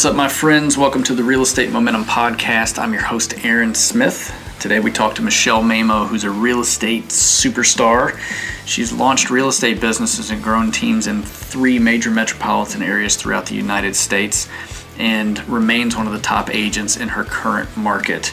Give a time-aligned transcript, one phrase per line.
[0.00, 0.78] What's up, my friends?
[0.78, 2.78] Welcome to the Real Estate Momentum Podcast.
[2.78, 4.34] I'm your host, Aaron Smith.
[4.58, 8.18] Today we talk to Michele Mamo, who's a real estate superstar.
[8.64, 13.54] She's launched real estate businesses and grown teams in three major metropolitan areas throughout the
[13.54, 14.48] United States
[14.96, 18.32] and remains one of the top agents in her current market.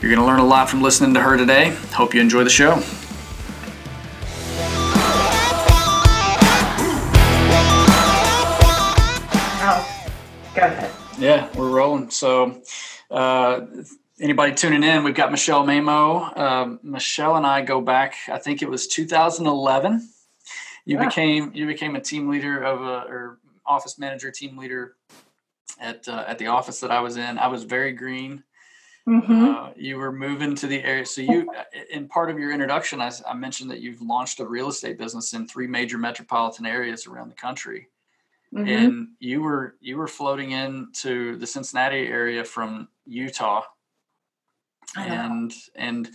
[0.00, 1.70] You're going to learn a lot from listening to her today.
[1.92, 2.84] Hope you enjoy the show.
[11.20, 12.08] Yeah, we're rolling.
[12.08, 12.62] So,
[13.10, 13.66] uh,
[14.18, 16.32] anybody tuning in, we've got Michele Mamo.
[16.34, 18.14] Uh, Michele and I go back.
[18.32, 20.08] I think it was 2011.
[20.86, 21.04] You yeah.
[21.04, 24.96] became you became a team leader of a or office manager, team leader
[25.78, 27.38] at uh, at the office that I was in.
[27.38, 28.42] I was very green.
[29.06, 29.44] Mm-hmm.
[29.44, 31.04] Uh, you were moving to the area.
[31.04, 31.50] So you,
[31.90, 35.34] in part of your introduction, I, I mentioned that you've launched a real estate business
[35.34, 37.88] in three major metropolitan areas around the country.
[38.54, 38.68] Mm-hmm.
[38.68, 43.62] and you were you were floating into the Cincinnati area from Utah,
[44.96, 46.10] and and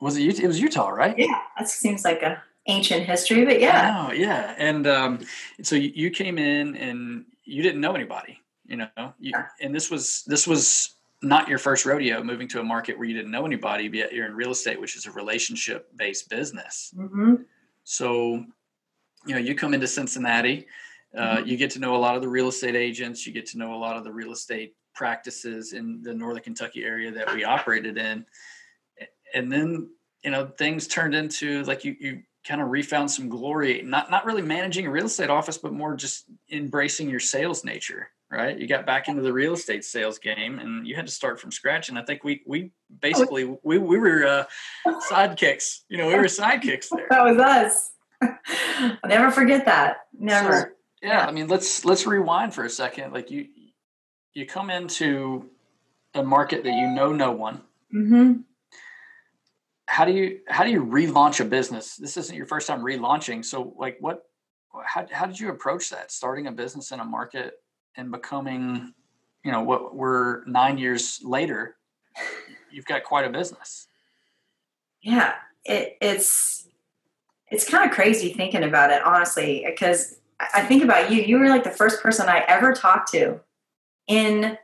[0.00, 1.18] was it it was Utah, right?
[1.18, 5.20] Yeah, that seems like a ancient history, but yeah, oh yeah, and um,
[5.62, 9.46] so you, you came in and you didn't know anybody, you know, you, yeah.
[9.60, 13.14] and this was this was not your first rodeo moving to a market where you
[13.14, 16.94] didn't know anybody, but yet you're in real estate, which is a relationship based business.
[16.96, 17.34] Mm-hmm.
[17.84, 18.44] So,
[19.26, 20.66] you know, you come into Cincinnati
[21.16, 21.46] uh, mm-hmm.
[21.46, 23.26] You get to know a lot of the real estate agents.
[23.26, 26.84] You get to know a lot of the real estate practices in the Northern Kentucky
[26.84, 28.24] area that we operated in.
[29.34, 29.90] And then,
[30.22, 34.24] you know, things turned into like you, you kind of refound some glory, not, not
[34.24, 38.58] really managing a real estate office, but more just embracing your sales nature, right?
[38.58, 41.50] You got back into the real estate sales game and you had to start from
[41.50, 41.88] scratch.
[41.88, 42.70] And I think we, we
[43.00, 44.44] basically, we, we were uh,
[45.10, 47.06] sidekicks, you know, we were sidekicks there.
[47.10, 47.90] That was us.
[48.22, 50.06] I'll never forget that.
[50.12, 50.60] Never.
[50.60, 50.73] So,
[51.04, 53.12] yeah, I mean, let's let's rewind for a second.
[53.12, 53.46] Like you,
[54.32, 55.50] you come into
[56.14, 57.60] a market that you know no one.
[57.94, 58.40] Mm-hmm.
[59.86, 61.96] How do you how do you relaunch a business?
[61.96, 63.44] This isn't your first time relaunching.
[63.44, 64.24] So, like, what?
[64.84, 66.10] How how did you approach that?
[66.10, 67.60] Starting a business in a market
[67.96, 68.94] and becoming,
[69.44, 71.76] you know, what we're nine years later.
[72.72, 73.88] You've got quite a business.
[75.02, 75.34] Yeah,
[75.64, 76.66] it, it's
[77.50, 81.22] it's kind of crazy thinking about it, honestly, because I think about you.
[81.22, 83.40] You were like the first person I ever talked to
[84.06, 84.58] in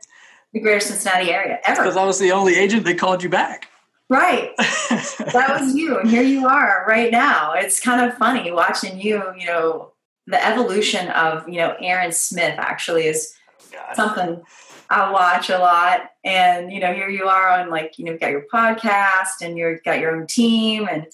[0.53, 1.81] the greater Cincinnati area ever.
[1.81, 3.67] Because I was the only agent that called you back.
[4.09, 4.55] Right.
[4.57, 5.97] that was you.
[5.97, 7.53] And here you are right now.
[7.53, 9.93] It's kind of funny watching you, you know,
[10.27, 13.33] the evolution of, you know, Aaron Smith actually is
[13.71, 13.95] God.
[13.95, 14.43] something
[14.89, 16.11] I watch a lot.
[16.25, 19.57] And, you know, here you are on like, you know, you've got your podcast and
[19.57, 21.07] you've got your own team and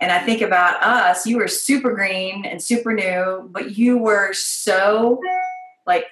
[0.00, 4.32] and I think about us, you were super green and super new, but you were
[4.32, 5.20] so
[5.86, 6.06] like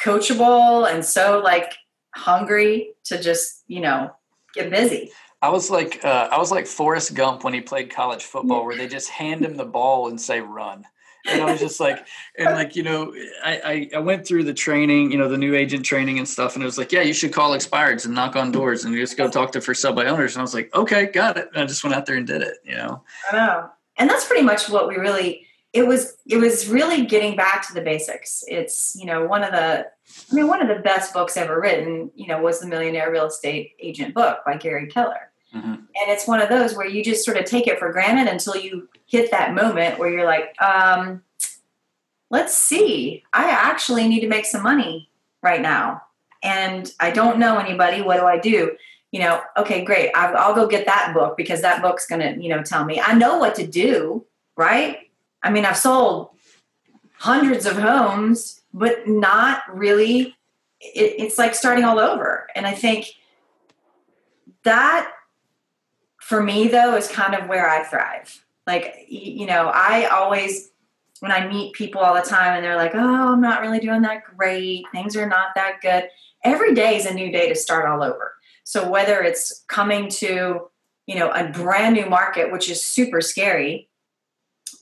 [0.00, 1.74] coachable and so like
[2.14, 4.14] hungry to just, you know,
[4.54, 5.10] get busy.
[5.42, 8.76] I was like uh, I was like Forrest Gump when he played college football, where
[8.76, 10.86] they just hand him the ball and say run
[11.26, 12.06] and I was just like,
[12.38, 15.54] and like, you know, I, I, I, went through the training, you know, the new
[15.54, 16.54] agent training and stuff.
[16.54, 19.16] And it was like, yeah, you should call expireds and knock on doors and just
[19.16, 20.34] go talk to for sale by owners.
[20.34, 21.48] And I was like, okay, got it.
[21.54, 23.02] And I just went out there and did it, you know?
[23.30, 23.70] I know.
[23.96, 27.74] And that's pretty much what we really, it was, it was really getting back to
[27.74, 28.44] the basics.
[28.46, 32.10] It's, you know, one of the, I mean, one of the best books ever written,
[32.14, 35.30] you know, was the Millionaire Real Estate Agent book by Gary Keller.
[35.54, 35.72] Mm-hmm.
[35.72, 38.56] And it's one of those where you just sort of take it for granted until
[38.56, 41.22] you hit that moment where you're like, um,
[42.30, 45.08] let's see, I actually need to make some money
[45.42, 46.02] right now.
[46.42, 48.02] And I don't know anybody.
[48.02, 48.76] What do I do?
[49.12, 50.10] You know, okay, great.
[50.14, 53.00] I'll, I'll go get that book because that book's going to, you know, tell me.
[53.00, 54.26] I know what to do,
[54.56, 54.98] right?
[55.42, 56.30] I mean, I've sold
[57.18, 60.36] hundreds of homes, but not really.
[60.80, 62.48] It, it's like starting all over.
[62.56, 63.06] And I think
[64.64, 65.10] that
[66.24, 70.70] for me, though, is kind of where I thrive like, you know, I always,
[71.20, 74.02] when I meet people all the time and they're like, oh, I'm not really doing
[74.02, 76.08] that great, things are not that good.
[76.44, 78.34] Every day is a new day to start all over.
[78.64, 80.70] So whether it's coming to,
[81.06, 83.90] you know, a brand new market, which is super scary,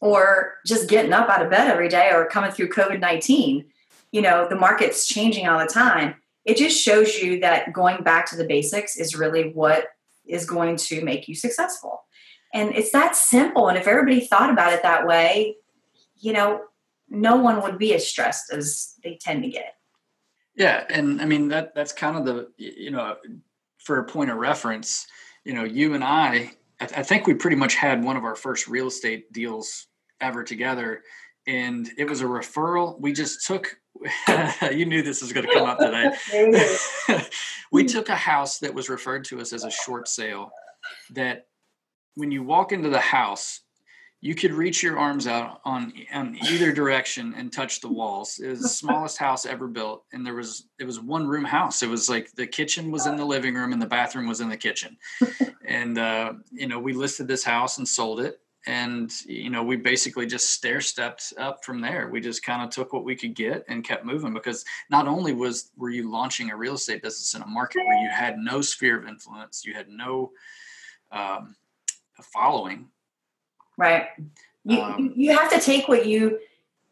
[0.01, 3.65] or just getting up out of bed every day or coming through COVID 19,
[4.11, 6.15] you know, the market's changing all the time.
[6.45, 9.87] It just shows you that going back to the basics is really what
[10.27, 12.05] is going to make you successful.
[12.55, 13.69] And it's that simple.
[13.69, 15.57] And if everybody thought about it that way,
[16.17, 16.63] you know,
[17.09, 19.75] no one would be as stressed as they tend to get.
[20.55, 23.17] Yeah, and I mean that that's kind of the you know
[23.79, 25.07] for a point of reference,
[25.45, 28.37] you know, you and I, I, I think we pretty much had one of our
[28.37, 29.87] first real estate deals
[30.21, 31.03] ever together
[31.47, 33.01] and it was a referral.
[33.01, 33.79] We just took.
[34.73, 36.11] you knew this was going to come up today.
[37.73, 40.51] we took a house that was referred to us as a short sale.
[41.11, 41.47] That
[42.15, 43.61] when you walk into the house,
[44.21, 48.39] you could reach your arms out on, on either direction and touch the walls.
[48.39, 51.83] It was the smallest house ever built, and there was it was one room house.
[51.83, 54.49] It was like the kitchen was in the living room and the bathroom was in
[54.49, 54.97] the kitchen.
[55.65, 59.77] and uh, you know, we listed this house and sold it, and you know we
[59.77, 62.09] basically just stair stepped up from there.
[62.09, 65.33] We just kind of took what we could get and kept moving because not only
[65.33, 68.61] was were you launching a real estate business in a market where you had no
[68.61, 70.31] sphere of influence you had no
[71.11, 71.55] um,
[72.23, 72.89] following.
[73.77, 74.09] Right.
[74.65, 76.39] You, um, you have to take what you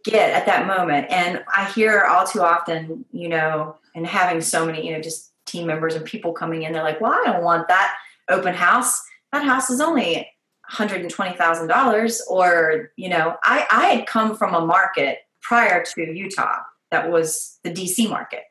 [0.04, 4.64] get at that moment and i hear all too often you know and having so
[4.64, 7.44] many you know just team members and people coming in they're like well i don't
[7.44, 7.94] want that
[8.30, 9.02] open house.
[9.32, 10.28] That house is only
[10.70, 16.58] $120,000 or, you know, I, I had come from a market prior to Utah
[16.90, 18.44] that was the DC market.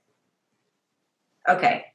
[1.47, 1.85] Okay.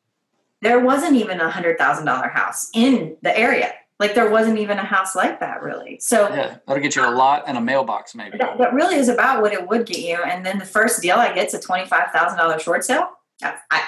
[0.63, 3.73] There wasn't even a $100,000 house in the area.
[4.01, 5.99] Like there wasn't even a house like that really.
[6.01, 8.39] So yeah, that'll get you a lot and a mailbox maybe.
[8.39, 10.17] That, that really is about what it would get you.
[10.17, 13.11] And then the first deal I get's a $25,000 short sale.
[13.43, 13.83] I,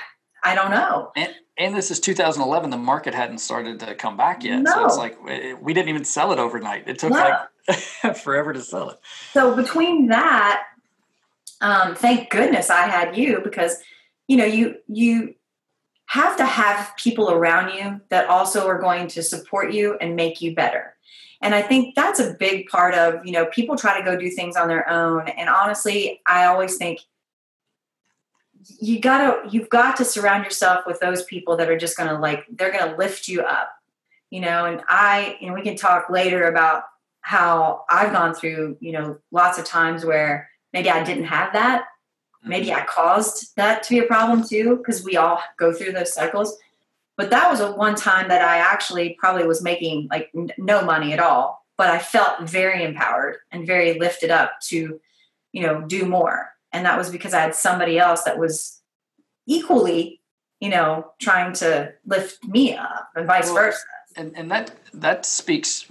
[0.45, 1.11] I don't know.
[1.17, 2.71] And, and this is 2011.
[2.71, 4.73] The market hadn't started to come back yet, no.
[4.73, 5.19] so it's like
[5.61, 6.89] we didn't even sell it overnight.
[6.89, 7.47] It took no.
[7.69, 8.99] like forever to sell it.
[9.33, 10.65] So between that,
[11.61, 13.79] um, thank goodness I had you because
[14.29, 15.35] you know you you
[16.07, 20.41] have to have people around you that also are going to support you and make
[20.41, 20.95] you better.
[21.43, 24.31] And I think that's a big part of, you know, people try to go do
[24.31, 25.29] things on their own.
[25.29, 27.01] And honestly, I always think
[28.81, 32.45] you gotta you've got to surround yourself with those people that are just gonna like
[32.51, 33.77] they're gonna lift you up
[34.31, 34.65] you know?
[34.65, 36.85] And i and we can talk later about
[37.21, 41.83] how i've gone through you know lots of times where maybe i didn't have that.
[41.83, 42.51] Mm-hmm.
[42.51, 46.13] Maybe i caused that to be a problem too because we all go through those
[46.13, 46.57] cycles.
[47.17, 50.83] But that was a one time that i actually probably was making like n- no
[50.83, 55.01] money at all but i felt very empowered and very lifted up to
[55.53, 58.83] you know do more and that was because i had somebody else that was
[59.47, 60.21] equally
[60.61, 63.85] you know trying to lift me up and vice well, versa.
[64.17, 65.87] and, and that that speaks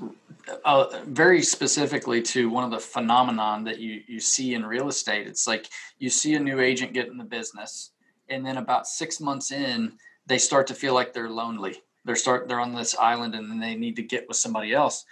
[0.63, 5.27] uh, very specifically to one of the phenomenon that you you see in real estate.
[5.27, 5.67] It's like
[5.97, 7.91] you see a new agent get in the business
[8.29, 9.93] and then about six months in
[10.27, 11.81] they start to feel like they're lonely.
[12.03, 15.05] They're start they're on this island and then they need to get with somebody else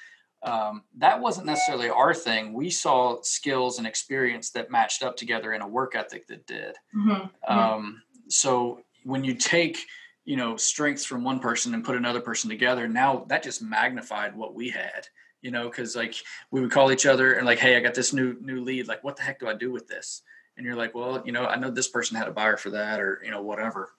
[0.44, 2.54] um, that wasn't necessarily our thing.
[2.54, 6.76] We saw skills and experience that matched up together in a work ethic that did.
[6.96, 7.12] Mm-hmm.
[7.12, 7.60] mm-hmm.
[7.60, 9.78] Um, so when you take,
[10.26, 14.36] you know, strengths from one person and put another person together, now that just magnified
[14.36, 15.08] what we had.
[15.42, 16.16] You know, because like
[16.52, 18.88] we would call each other and like, hey, I got this new new lead.
[18.88, 20.22] Like, what the heck do I do with this?
[20.56, 23.02] And you're like, well, you know, I know this person had a buyer for that,
[23.02, 23.90] or you know, whatever.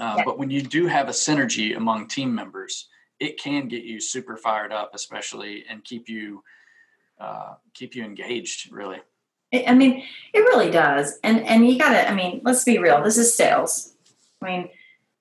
[0.00, 0.24] Uh, yeah.
[0.24, 2.88] But when you do have a synergy among team members,
[3.20, 6.42] it can get you super fired up, especially and keep you
[7.18, 8.72] uh, keep you engaged.
[8.72, 9.00] Really,
[9.52, 11.18] I mean, it really does.
[11.22, 12.08] And and you gotta.
[12.08, 13.02] I mean, let's be real.
[13.02, 13.94] This is sales.
[14.42, 14.68] I mean,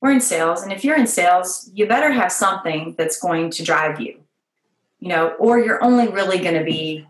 [0.02, 3.64] we're in sales, and if you're in sales, you better have something that's going to
[3.64, 4.20] drive you.
[5.00, 7.06] You know, or you're only really going to be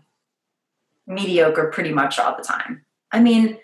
[1.06, 2.84] mediocre pretty much all the time.
[3.12, 3.58] I mean,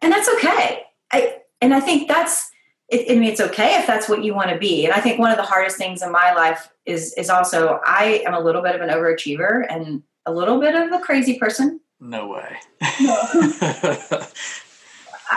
[0.00, 0.84] and that's okay.
[1.10, 2.51] I and I think that's
[2.92, 4.84] it, I mean, it's okay if that's what you want to be.
[4.84, 8.22] And I think one of the hardest things in my life is is also I
[8.26, 11.80] am a little bit of an overachiever and a little bit of a crazy person.
[12.00, 12.56] No way.
[13.00, 13.16] No.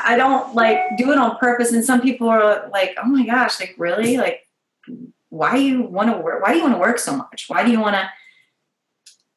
[0.03, 1.71] I don't like do it on purpose.
[1.71, 4.17] And some people are like, "Oh my gosh, like really?
[4.17, 4.45] Like,
[5.29, 6.43] why do you want to work?
[6.43, 7.45] Why do you want to work so much?
[7.47, 8.09] Why do you want to?"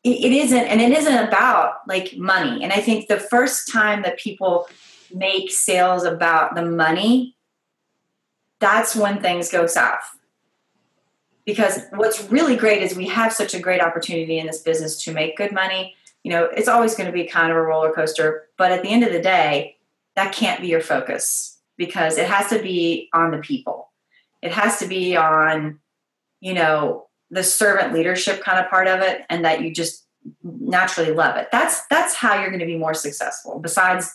[0.02, 2.64] It, it isn't, and it isn't about like money.
[2.64, 4.68] And I think the first time that people
[5.14, 7.36] make sales about the money
[8.60, 10.16] that's when things go south.
[11.44, 15.12] Because what's really great is we have such a great opportunity in this business to
[15.12, 15.94] make good money.
[16.22, 18.90] You know, it's always going to be kind of a roller coaster, but at the
[18.90, 19.76] end of the day,
[20.14, 23.90] that can't be your focus because it has to be on the people.
[24.42, 25.78] It has to be on,
[26.40, 30.06] you know, the servant leadership kind of part of it and that you just
[30.42, 31.48] naturally love it.
[31.52, 33.58] That's that's how you're going to be more successful.
[33.58, 34.10] Besides,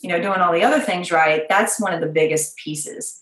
[0.00, 3.20] you know, doing all the other things right, that's one of the biggest pieces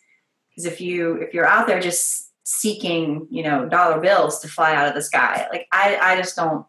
[0.54, 4.75] because if you if you're out there just seeking you know dollar bills to fly
[4.75, 6.66] out of the sky like i i just don't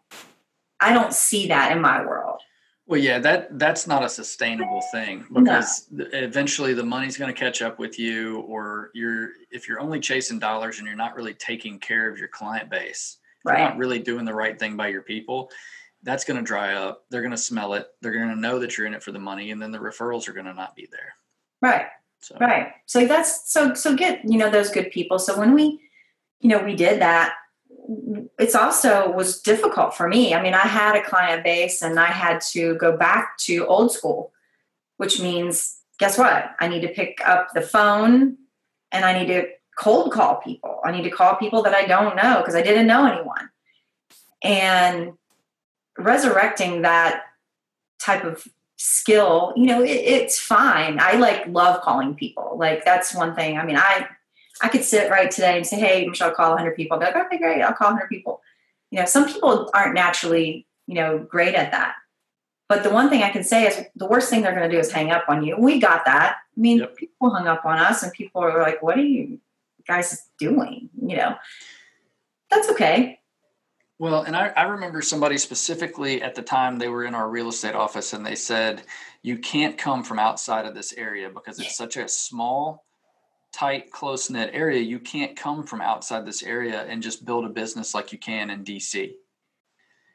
[0.80, 2.40] i don't see that in my world
[2.86, 6.06] well yeah that that's not a sustainable thing because no.
[6.12, 10.38] eventually the money's going to catch up with you or you're if you're only chasing
[10.38, 13.58] dollars and you're not really taking care of your client base right.
[13.58, 15.50] you're not really doing the right thing by your people
[16.06, 17.04] that's going to dry up.
[17.10, 17.88] They're going to smell it.
[18.00, 20.28] They're going to know that you're in it for the money, and then the referrals
[20.28, 21.14] are going to not be there.
[21.60, 21.86] Right.
[22.26, 22.36] So.
[22.40, 22.72] Right.
[22.86, 25.20] So that's so so get you know those good people.
[25.20, 25.78] So when we,
[26.40, 27.34] you know, we did that,
[28.36, 30.34] it's also was difficult for me.
[30.34, 33.92] I mean, I had a client base, and I had to go back to old
[33.92, 34.32] school,
[34.96, 36.50] which means guess what?
[36.58, 38.38] I need to pick up the phone,
[38.90, 39.46] and I need to
[39.78, 40.80] cold call people.
[40.84, 43.50] I need to call people that I don't know because I didn't know anyone.
[44.42, 45.12] And
[45.96, 47.22] resurrecting that
[48.00, 50.98] type of skill, you know, it, it's fine.
[51.00, 52.56] I like love calling people.
[52.58, 53.58] Like that's one thing.
[53.58, 54.06] I mean, I
[54.62, 57.26] I could sit right today and say, "Hey, Michele, call 100 people." I'll be like,
[57.26, 57.62] "Okay, great.
[57.62, 58.40] I'll call 100 people."
[58.90, 61.96] You know, some people aren't naturally, you know, great at that.
[62.68, 64.80] But the one thing I can say is the worst thing they're going to do
[64.80, 65.56] is hang up on you.
[65.56, 66.36] We got that.
[66.56, 66.96] I mean, yep.
[66.96, 69.40] people hung up on us, and people are like, "What are you
[69.86, 71.36] guys doing?" You know,
[72.50, 73.20] that's okay.
[73.98, 77.48] Well, and I, I remember somebody specifically at the time they were in our real
[77.48, 78.82] estate office and they said,
[79.22, 82.84] you can't come from outside of this area because it's such a small,
[83.54, 84.80] tight, close knit area.
[84.80, 88.50] You can't come from outside this area and just build a business like you can
[88.50, 89.12] in DC.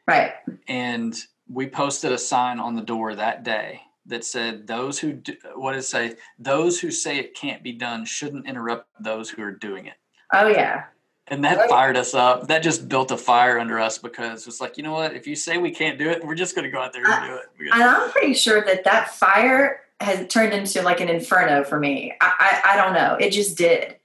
[0.08, 0.34] Right.
[0.68, 1.16] And
[1.50, 5.74] we posted a sign on the door that day that said, those who, do, what
[5.74, 6.16] does it say?
[6.38, 9.96] Those who say it can't be done shouldn't interrupt those who are doing it.
[10.34, 10.84] Oh, yeah
[11.32, 12.50] and that fired us up.
[12.50, 15.16] That just built a fire under us because it's like, you know what?
[15.16, 17.26] If you say we can't do it, we're just going to go out there and
[17.26, 17.74] do it.
[17.74, 22.14] And I'm pretty sure that that fire has turned into like an inferno for me.
[22.20, 23.16] I, I, I don't know.
[23.16, 23.96] It just did.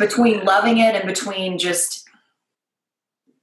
[0.00, 2.08] Between loving it and between just,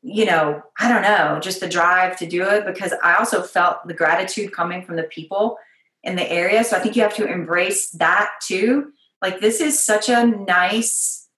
[0.01, 3.87] you know, I don't know, just the drive to do it because I also felt
[3.87, 5.57] the gratitude coming from the people
[6.03, 6.65] in the area.
[6.65, 8.91] So I think you have to embrace that too.
[9.21, 11.29] Like this is such a nice,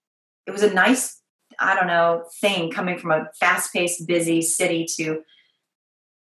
[0.48, 1.21] it was a nice
[1.62, 5.24] I don't know, thing coming from a fast paced, busy city to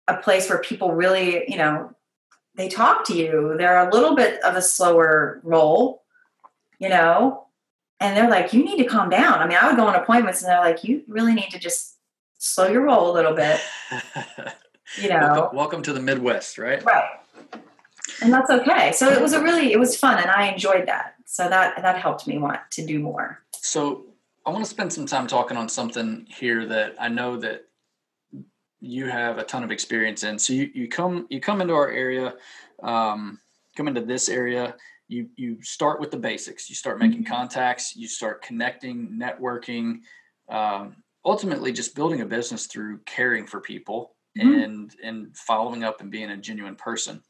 [0.09, 1.95] a place where people really, you know,
[2.57, 3.55] they talk to you.
[3.57, 6.03] They're a little bit of a slower roll,
[6.79, 7.47] you know,
[8.01, 9.39] and they're like, you need to calm down.
[9.39, 11.97] I mean, I would go on appointments and they're like, you really need to just
[12.39, 13.61] slow your roll a little bit.
[14.99, 16.85] You know, welcome, welcome to the Midwest, right?
[16.85, 17.09] Right.
[18.23, 18.91] And that's okay.
[18.91, 21.15] So it was a really, it was fun and I enjoyed that.
[21.27, 23.39] So that, that helped me want to do more.
[23.55, 24.07] So
[24.51, 27.67] I want to spend some time talking on something here that I know that
[28.81, 30.41] you have a ton of experience in.
[30.41, 32.35] So you, you come you come into our area,
[32.83, 33.39] um,
[33.77, 34.75] come into this area.
[35.07, 36.69] You you start with the basics.
[36.69, 37.33] You start making mm-hmm.
[37.33, 37.95] contacts.
[37.95, 40.01] You start connecting, networking.
[40.49, 44.51] Um, ultimately, just building a business through caring for people mm-hmm.
[44.51, 47.23] and and following up and being a genuine person.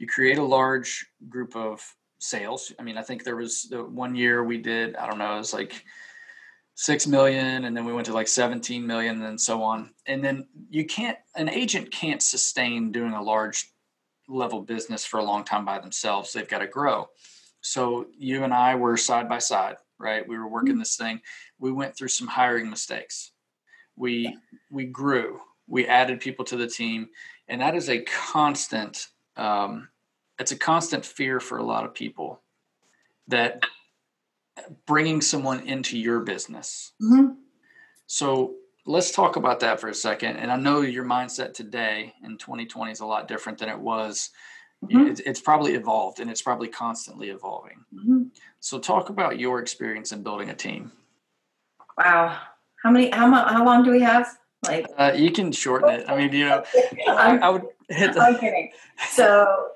[0.00, 1.80] You create a large group of
[2.18, 2.72] sales.
[2.80, 4.96] I mean, I think there was the one year we did.
[4.96, 5.36] I don't know.
[5.36, 5.84] It was like
[6.74, 9.90] six million and then we went to like 17 million and so on.
[10.06, 13.70] And then you can't an agent can't sustain doing a large
[14.28, 16.32] level business for a long time by themselves.
[16.32, 17.08] They've got to grow.
[17.60, 20.26] So you and i were side by side right?
[20.26, 20.80] We were working mm-hmm.
[20.80, 21.20] this thing.
[21.58, 23.32] We went through some hiring mistakes.
[23.96, 24.36] We
[24.70, 25.40] we grew.
[25.66, 27.08] We added people to the team.
[27.48, 29.88] And that is a constant um,
[30.38, 32.40] it's a constant fear for a lot of people
[33.28, 33.62] that
[34.86, 36.92] bringing someone into your business.
[37.02, 37.32] Mm-hmm.
[38.06, 38.54] So
[38.86, 40.36] let's talk about that for a second.
[40.36, 44.30] And I know your mindset today in 2020 is a lot different than it was.
[44.84, 45.08] Mm-hmm.
[45.08, 47.84] It's, it's, probably evolved and it's probably constantly evolving.
[47.94, 48.22] Mm-hmm.
[48.60, 50.92] So talk about your experience in building a team.
[51.96, 52.38] Wow.
[52.82, 54.28] How many, how, how long do we have?
[54.64, 56.08] Like, uh, you can shorten it.
[56.08, 56.64] I mean, you know,
[57.08, 58.20] I, I would hit the.
[58.20, 58.72] I'm kidding.
[59.10, 59.68] So,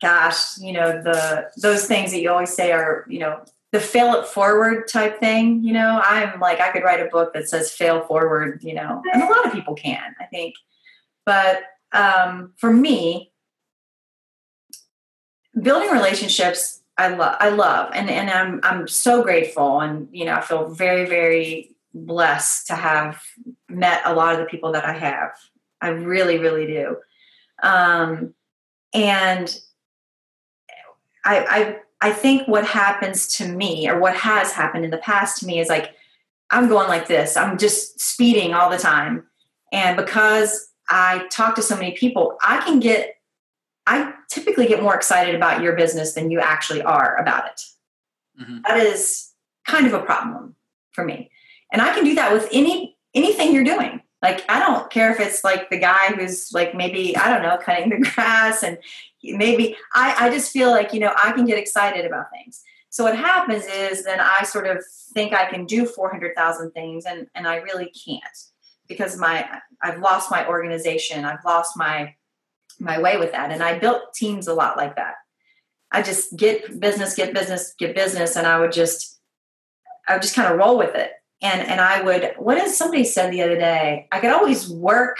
[0.00, 4.14] gosh, you know, the, those things that you always say are, you know, the fail
[4.14, 7.70] it forward type thing, you know, I'm like, I could write a book that says
[7.70, 10.54] fail forward, you know, and a lot of people can, I think.
[11.24, 11.62] But
[11.92, 13.32] um, for me,
[15.60, 19.80] building relationships, I love, I love, and, and I'm, I'm so grateful.
[19.80, 23.22] And, you know, I feel very, very blessed to have
[23.68, 25.30] met a lot of the people that I have.
[25.80, 26.96] I really, really do.
[27.62, 28.34] Um,
[28.92, 29.56] and
[31.24, 35.38] I, I I think what happens to me, or what has happened in the past
[35.38, 35.94] to me, is like
[36.50, 37.36] I'm going like this.
[37.36, 39.26] I'm just speeding all the time.
[39.72, 43.14] And because I talk to so many people, I can get,
[43.86, 48.42] I typically get more excited about your business than you actually are about it.
[48.42, 48.58] Mm-hmm.
[48.66, 49.30] That is
[49.66, 50.56] kind of a problem
[50.92, 51.30] for me.
[51.72, 54.00] And I can do that with any anything you're doing.
[54.22, 57.58] Like I don't care if it's like the guy who's like maybe I don't know
[57.58, 58.78] cutting the grass and
[59.22, 62.62] maybe I, I just feel like you know I can get excited about things.
[62.90, 64.84] So what happens is then I sort of
[65.14, 68.22] think I can do 400,000 things and and I really can't
[68.88, 69.48] because my
[69.82, 71.24] I've lost my organization.
[71.24, 72.14] I've lost my
[72.80, 73.50] my way with that.
[73.50, 75.14] And I built teams a lot like that.
[75.92, 79.20] I just get business, get business, get business, and I would just
[80.08, 81.12] I would just kind of roll with it.
[81.42, 84.08] And and I would what is somebody said the other day?
[84.12, 85.16] I could always work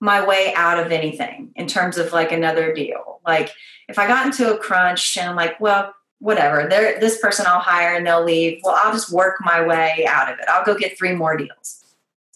[0.00, 3.20] my way out of anything in terms of like another deal.
[3.26, 3.50] Like
[3.88, 7.60] if I got into a crunch and I'm like, well, whatever, there this person I'll
[7.60, 8.60] hire and they'll leave.
[8.62, 10.46] Well, I'll just work my way out of it.
[10.48, 11.84] I'll go get three more deals.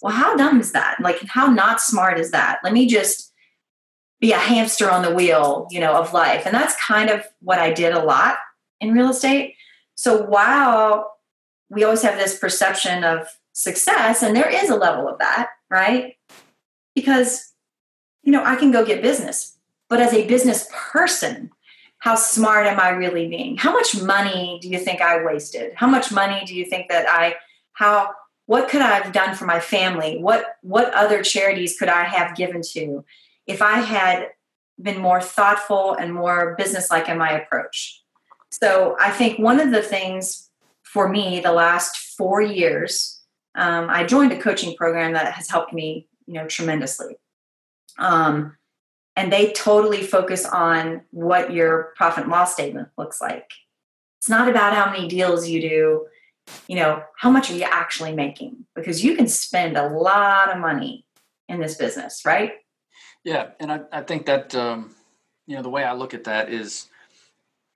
[0.03, 0.99] Well, how dumb is that?
[1.01, 2.61] Like how not smart is that?
[2.65, 3.31] Let me just
[4.21, 6.43] be a hamster on the wheel, you know, of life.
[6.45, 8.37] And that's kind of what I did a lot
[8.81, 9.55] in real estate.
[9.95, 11.17] So while
[11.71, 16.17] we always have this perception of success, and there is a level of that, right?
[16.95, 17.53] Because,
[18.23, 19.57] you know, I can go get business,
[19.89, 21.51] but as a business person,
[21.99, 23.57] how smart am I really being?
[23.57, 25.73] How much money do you think I wasted?
[25.77, 27.37] How much money do you think that I,
[27.73, 28.13] how,
[28.47, 30.19] what could I have done for my family?
[30.19, 33.05] What, what other charities could I have given to?
[33.51, 34.29] if I had
[34.81, 38.01] been more thoughtful and more businesslike in my approach.
[38.53, 40.50] So I think one of the things
[40.93, 43.23] for me the last four years,
[43.55, 47.17] um, I joined a coaching program that has helped me, you know, tremendously.
[47.97, 48.57] Um,
[49.15, 53.51] and they totally focus on what your profit and loss statement looks like.
[54.19, 56.07] It's not about how many deals you do,
[56.67, 58.67] you know, how much are you actually making?
[58.75, 61.07] Because you can spend a lot of money
[61.49, 62.55] in this business, right?
[63.23, 64.95] Yeah, and I, I think that um,
[65.47, 66.89] you know the way I look at that is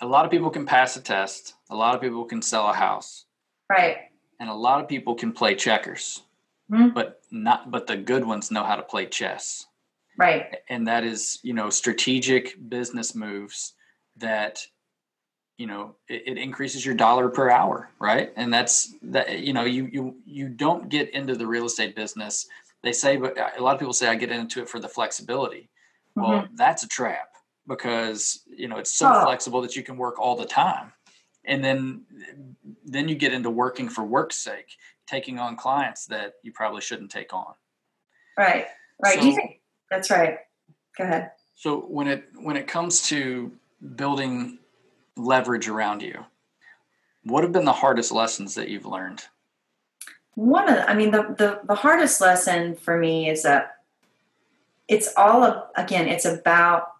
[0.00, 2.74] a lot of people can pass a test, a lot of people can sell a
[2.74, 3.24] house,
[3.68, 3.96] right,
[4.40, 6.22] and a lot of people can play checkers,
[6.70, 6.90] mm-hmm.
[6.90, 9.66] but not but the good ones know how to play chess,
[10.18, 13.74] right, and that is you know strategic business moves
[14.16, 14.66] that
[15.56, 18.32] you know it, it, increases your dollar per hour right?
[18.36, 22.46] And that's that you know you you you don't get into the real estate business.
[22.82, 25.70] They say, but a lot of people say I get into it for the flexibility.
[26.14, 26.56] Well, mm-hmm.
[26.56, 27.33] that's a trap
[27.66, 29.24] because you know it's so oh.
[29.24, 30.92] flexible that you can work all the time,
[31.44, 32.02] and then
[32.84, 37.10] then you get into working for work's sake, taking on clients that you probably shouldn't
[37.10, 37.54] take on.
[38.38, 38.66] Right.
[39.02, 39.14] Right.
[39.14, 40.38] So, Do you think that's right?
[40.96, 41.32] Go ahead.
[41.54, 43.52] So when it when it comes to
[43.96, 44.58] building
[45.16, 46.24] leverage around you,
[47.24, 49.24] what have been the hardest lessons that you've learned?
[50.34, 53.76] one of the, i mean the, the the hardest lesson for me is that
[54.88, 56.93] it's all of again it's about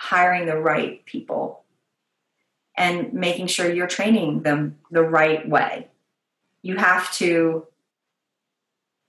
[0.00, 1.64] hiring the right people
[2.76, 5.88] and making sure you're training them the right way.
[6.62, 7.66] You have to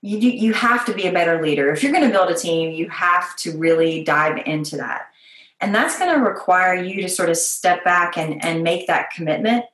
[0.02, 1.70] you you have to be a better leader.
[1.70, 5.06] If you're going to build a team you have to really dive into that.
[5.60, 9.12] And that's going to require you to sort of step back and and make that
[9.12, 9.64] commitment.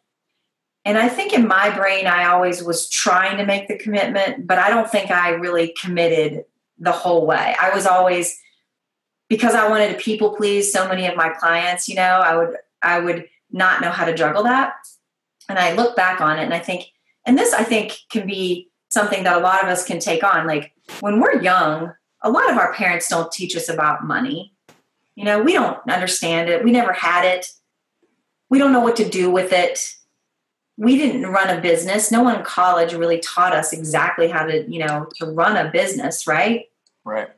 [0.85, 4.59] And I think in my brain, I always was trying to make the commitment, but
[4.59, 6.45] I don't think I really committed
[6.79, 7.57] the whole way.
[7.61, 8.39] I was always,
[9.29, 12.57] because I wanted to people please so many of my clients, you know, I would,
[12.83, 14.75] I would not know how to juggle that.
[15.49, 16.87] And I look back on it and I think,
[17.25, 20.47] and this I think can be something that a lot of us can take on.
[20.47, 24.53] Like when we're young, a lot of our parents don't teach us about money.
[25.15, 26.65] You know, we don't understand it.
[26.65, 27.47] We never had it.
[28.49, 29.97] We don't know what to do with it
[30.77, 32.13] we didn't run a business.
[32.13, 35.71] No one in college really taught us exactly how to, you know, to run a
[35.71, 36.67] business, right?
[37.05, 37.29] Right.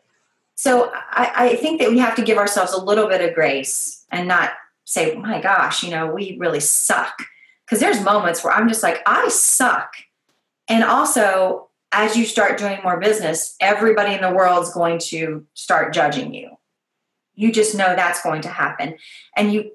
[0.59, 4.05] So I, I think that we have to give ourselves a little bit of grace
[4.11, 7.17] and not say, my gosh, you know, we really suck.
[7.65, 9.95] Because there's moments where I'm just like, I suck.
[10.69, 15.47] And also, as you start doing more business, everybody in the world is going to
[15.55, 16.51] start judging you.
[17.37, 18.97] You just know that's going to happen.
[19.37, 19.71] And you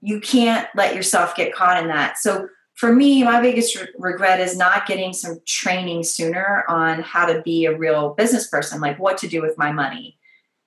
[0.00, 2.16] you can't let yourself get caught in that.
[2.16, 7.26] So for me, my biggest re- regret is not getting some training sooner on how
[7.26, 10.17] to be a real business person, like what to do with my money.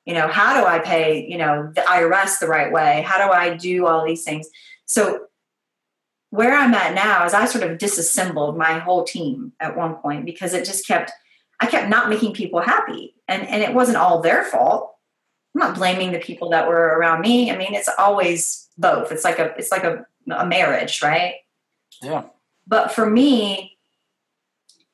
[0.05, 3.03] You know, how do I pay, you know, the IRS the right way?
[3.05, 4.49] How do I do all these things?
[4.85, 5.27] So
[6.31, 10.25] where I'm at now is I sort of disassembled my whole team at one point
[10.25, 11.11] because it just kept
[11.59, 13.15] I kept not making people happy.
[13.27, 14.95] And and it wasn't all their fault.
[15.53, 17.51] I'm not blaming the people that were around me.
[17.51, 19.11] I mean, it's always both.
[19.11, 21.35] It's like a it's like a, a marriage, right?
[22.01, 22.23] Yeah.
[22.65, 23.77] But for me,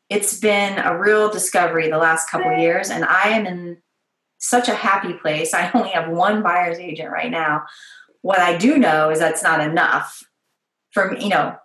[0.09, 3.77] it's been a real discovery the last couple years, and I am in
[4.37, 5.53] such a happy place.
[5.53, 7.65] I only have one buyer's agent right now.
[8.21, 10.23] What I do know is that's not enough.
[10.91, 11.55] For me, you know,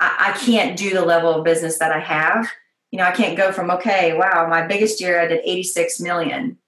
[0.00, 2.48] I, I can't do the level of business that I have.
[2.90, 6.58] You know, I can't go from okay, wow, my biggest year I did 86 million.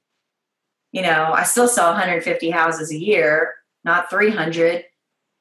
[0.92, 4.84] You know, I still sell 150 houses a year, not 300,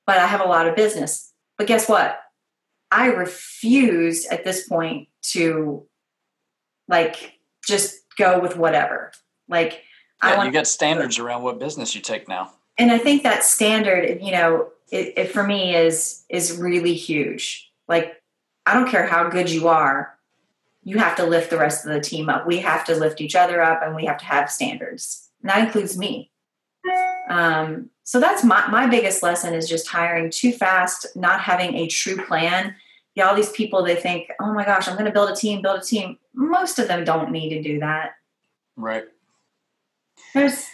[0.07, 1.34] but I have a lot of business.
[1.57, 2.19] But guess what?
[2.89, 5.86] I refuse at this point to
[6.88, 9.12] like just go with whatever.
[9.47, 9.84] Like
[10.23, 12.51] yeah, you got standards around what business you take now.
[12.77, 17.71] And I think that standard, you know, it, it for me is is really huge.
[17.88, 18.21] Like
[18.65, 20.17] I don't care how good you are,
[20.84, 22.47] you have to lift the rest of the team up.
[22.47, 25.29] We have to lift each other up, and we have to have standards.
[25.41, 26.31] And that includes me.
[27.29, 31.88] Um, so that's my, my biggest lesson is just hiring too fast, not having a
[31.88, 32.75] true plan.
[33.15, 35.62] Yeah, all these people they think, oh my gosh, I'm going to build a team,
[35.62, 36.17] build a team.
[36.34, 38.12] Most of them don't need to do that.
[38.75, 39.05] Right.
[40.34, 40.67] There's,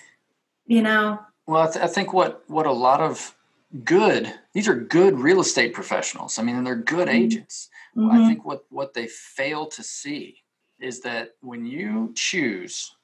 [0.66, 1.20] you know.
[1.46, 3.36] Well, I, th- I think what what a lot of
[3.84, 6.40] good these are good real estate professionals.
[6.40, 7.18] I mean, and they're good mm-hmm.
[7.18, 7.70] agents.
[7.96, 8.08] Mm-hmm.
[8.08, 10.44] Well, I think what what they fail to see
[10.80, 12.96] is that when you choose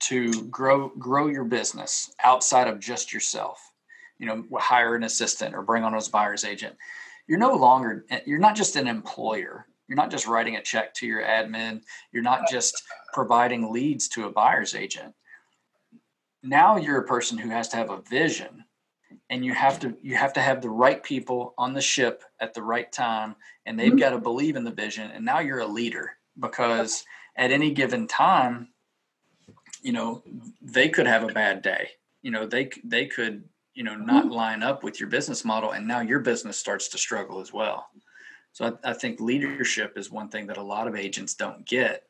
[0.00, 3.72] to grow grow your business outside of just yourself
[4.18, 6.76] you know hire an assistant or bring on a buyer's agent
[7.26, 11.06] you're no longer you're not just an employer you're not just writing a check to
[11.06, 11.80] your admin
[12.12, 15.14] you're not just providing leads to a buyer's agent
[16.42, 18.64] now you're a person who has to have a vision
[19.30, 22.54] and you have to you have to have the right people on the ship at
[22.54, 23.34] the right time
[23.66, 23.98] and they've mm-hmm.
[23.98, 27.04] got to believe in the vision and now you're a leader because
[27.36, 28.68] at any given time
[29.82, 30.22] you know
[30.62, 31.88] they could have a bad day
[32.22, 34.34] you know they they could you know not mm-hmm.
[34.34, 37.88] line up with your business model and now your business starts to struggle as well
[38.52, 42.04] so I, I, think leadership is one thing that a lot of agents don't get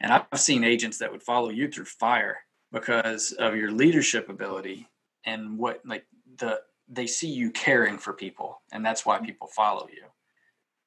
[0.00, 2.38] and i've seen agents that would follow you through fire
[2.72, 4.88] because of your leadership ability
[5.24, 6.04] and what like
[6.38, 9.26] the they see you caring for people and that's why mm-hmm.
[9.26, 10.04] people follow you.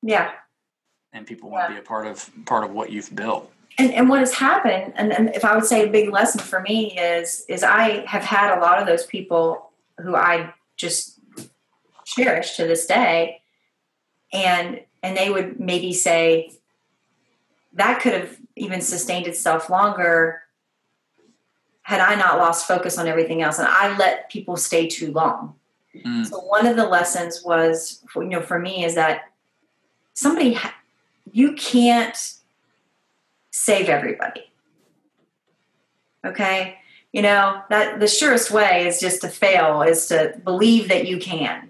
[0.02, 0.32] Yeah.
[1.14, 3.52] And people want to be a part of part of what you've built.
[3.78, 6.62] And, and what has happened and, and if i would say a big lesson for
[6.62, 11.20] me is is i have had a lot of those people who i just
[12.06, 13.42] cherish to this day
[14.32, 16.54] and and they would maybe say
[17.74, 20.45] that could have even sustained itself longer
[21.86, 25.56] had i not lost focus on everything else and i let people stay too long
[25.96, 26.26] mm.
[26.26, 29.32] so one of the lessons was you know for me is that
[30.14, 30.58] somebody
[31.32, 32.36] you can't
[33.52, 34.52] save everybody.
[36.26, 36.78] Okay?
[37.12, 41.18] You know, that the surest way is just to fail is to believe that you
[41.20, 41.70] can,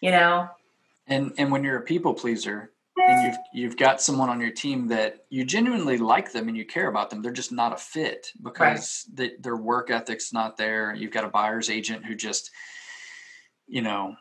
[0.00, 0.48] you know?
[1.06, 4.88] And and when you're a people pleaser and you've you've got someone on your team
[4.88, 8.32] that you genuinely like them and you care about them, they're just not a fit
[8.42, 9.16] because right.
[9.16, 10.94] they, their work ethic's not there.
[10.94, 12.50] You've got a buyer's agent who just,
[13.66, 14.16] you know,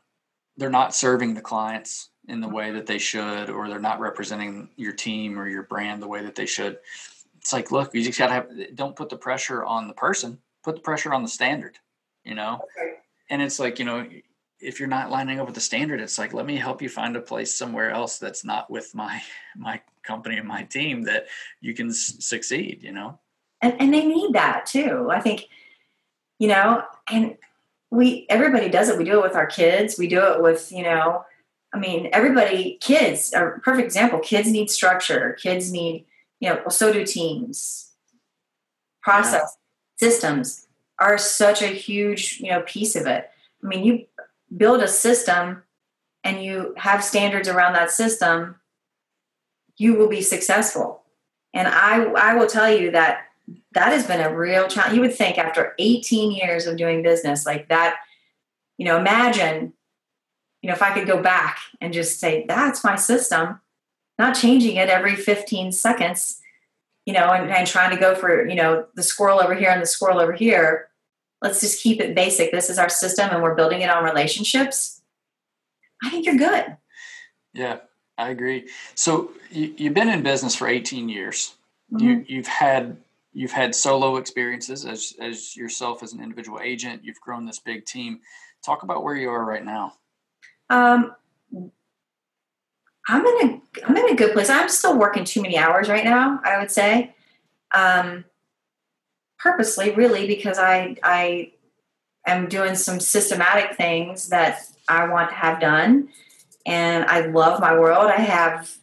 [0.57, 4.69] they're not serving the clients in the way that they should, or they're not representing
[4.75, 6.77] your team or your brand the way that they should.
[7.37, 10.39] It's like, look, you just got to have, don't put the pressure on the person,
[10.63, 11.77] put the pressure on the standard,
[12.23, 12.61] you know?
[12.77, 12.95] Okay.
[13.29, 14.07] And it's like, you know,
[14.65, 17.15] if you're not lining up with the standard, it's like, let me help you find
[17.15, 19.21] a place somewhere else that's not with my,
[19.55, 21.27] my company and my team that
[21.61, 23.19] you can s- succeed, you know?
[23.61, 25.09] And, and they need that too.
[25.11, 25.45] I think,
[26.39, 27.37] you know, and
[27.89, 28.97] we, everybody does it.
[28.97, 29.97] We do it with our kids.
[29.97, 31.23] We do it with, you know,
[31.73, 34.19] I mean, everybody, kids are perfect example.
[34.19, 35.37] Kids need structure.
[35.41, 36.05] Kids need,
[36.39, 37.91] you know, well, so do teams.
[39.01, 39.57] Process
[40.01, 40.09] yeah.
[40.09, 40.67] systems
[40.99, 43.29] are such a huge, you know, piece of it.
[43.63, 44.05] I mean, you
[44.55, 45.63] build a system
[46.23, 48.55] and you have standards around that system,
[49.77, 51.03] you will be successful.
[51.53, 53.27] And I, I will tell you that
[53.73, 54.95] that has been a real challenge.
[54.95, 57.97] You would think after 18 years of doing business like that,
[58.77, 59.73] you know, imagine
[60.65, 63.59] you know, if I could go back and just say, that's my system,
[64.17, 66.41] not changing it every 15 seconds,
[67.05, 69.79] you know, and, and trying to go for, you know, the squirrel over here and
[69.79, 70.87] the squirrel over here.
[71.45, 72.51] Let's just keep it basic.
[72.51, 75.03] This is our system and we're building it on relationships.
[76.03, 76.75] I think you're good.
[77.53, 77.81] Yeah,
[78.17, 78.67] I agree.
[78.95, 81.53] So you, have been in business for 18 years.
[81.93, 82.03] Mm-hmm.
[82.03, 82.97] You, you've had
[83.31, 87.03] you've had solo experiences as as yourself as an individual agent.
[87.03, 88.21] You've grown this big team.
[88.65, 89.93] Talk about where you are right now.
[90.71, 91.13] Um,
[93.07, 94.49] I'm in a I'm in a good place.
[94.49, 96.39] I'm still working too many hours right now.
[96.43, 97.13] I would say,
[97.75, 98.25] um,
[99.45, 101.51] purposely, really, because I I
[102.25, 106.09] am doing some systematic things that I want to have done,
[106.65, 108.09] and I love my world.
[108.09, 108.75] I have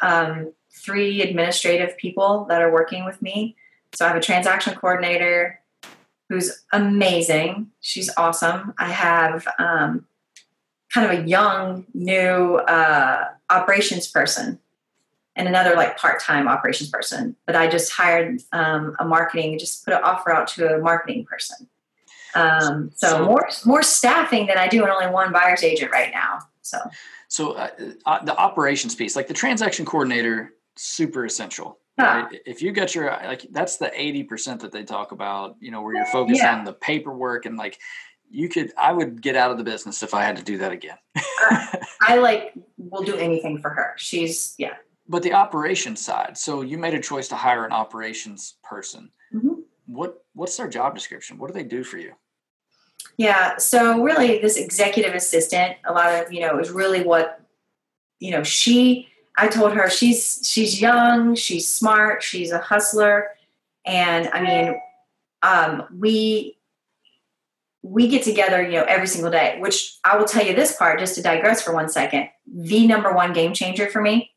[0.00, 3.56] um, three administrative people that are working with me.
[3.96, 5.60] So I have a transaction coordinator
[6.28, 7.70] who's amazing.
[7.80, 8.72] She's awesome.
[8.78, 10.06] I have um,
[10.92, 14.60] kind of a young new uh, operations person
[15.36, 19.94] and another like part-time operations person but i just hired um, a marketing just put
[19.94, 21.68] an offer out to a marketing person
[22.36, 26.38] um, so, more more staffing than i do and only one buyer's agent right now
[26.62, 26.78] so
[27.28, 27.68] so uh,
[28.06, 31.78] uh, the operations piece like the transaction coordinator super essential.
[31.96, 32.26] Right?
[32.44, 35.94] If you get your like that's the 80% that they talk about, you know, where
[35.94, 36.56] you're focused yeah.
[36.56, 37.78] on the paperwork and like
[38.28, 40.72] you could I would get out of the business if I had to do that
[40.72, 40.96] again.
[41.16, 43.94] I, I like will do anything for her.
[43.96, 44.74] She's yeah.
[45.08, 46.38] But the operations side.
[46.38, 49.10] So you made a choice to hire an operations person.
[49.34, 49.60] Mm-hmm.
[49.86, 51.38] What what's their job description?
[51.38, 52.12] What do they do for you?
[53.16, 57.40] Yeah, so really this executive assistant, a lot of, you know, is really what
[58.18, 63.30] you know, she I told her she's she's young, she's smart, she's a hustler,
[63.84, 64.80] and I mean,
[65.42, 66.56] um, we
[67.82, 69.58] we get together, you know, every single day.
[69.60, 72.28] Which I will tell you this part, just to digress for one second.
[72.46, 74.30] The number one game changer for me: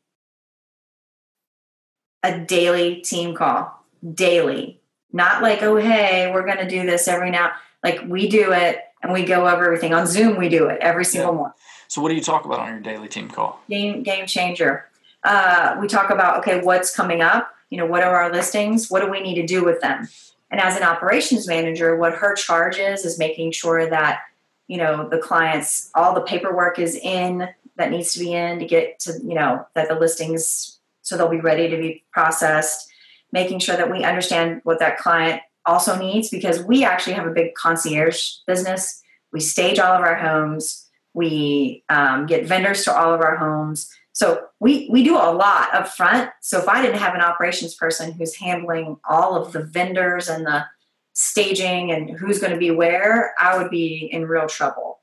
[2.22, 4.80] a daily team call, daily.
[5.12, 7.52] Not like, oh hey, we're going to do this every now.
[7.82, 10.36] Like we do it, and we go over everything on Zoom.
[10.36, 11.36] We do it every single yeah.
[11.36, 11.54] morning.
[11.86, 13.62] So, what do you talk about on your daily team call?
[13.68, 14.88] Game game changer
[15.24, 19.00] uh, we talk about okay what's coming up you know what are our listings what
[19.00, 20.08] do we need to do with them
[20.50, 24.22] and as an operations manager what her charge is is making sure that
[24.68, 28.64] you know the clients all the paperwork is in that needs to be in to
[28.64, 30.77] get to you know that the listings
[31.08, 32.88] so they'll be ready to be processed
[33.32, 37.32] making sure that we understand what that client also needs because we actually have a
[37.32, 43.12] big concierge business we stage all of our homes we um, get vendors to all
[43.12, 46.30] of our homes so we we do a lot up front.
[46.40, 50.44] So if I didn't have an operations person who's handling all of the vendors and
[50.44, 50.64] the
[51.12, 54.98] staging and who's going to be where, I would be in real trouble.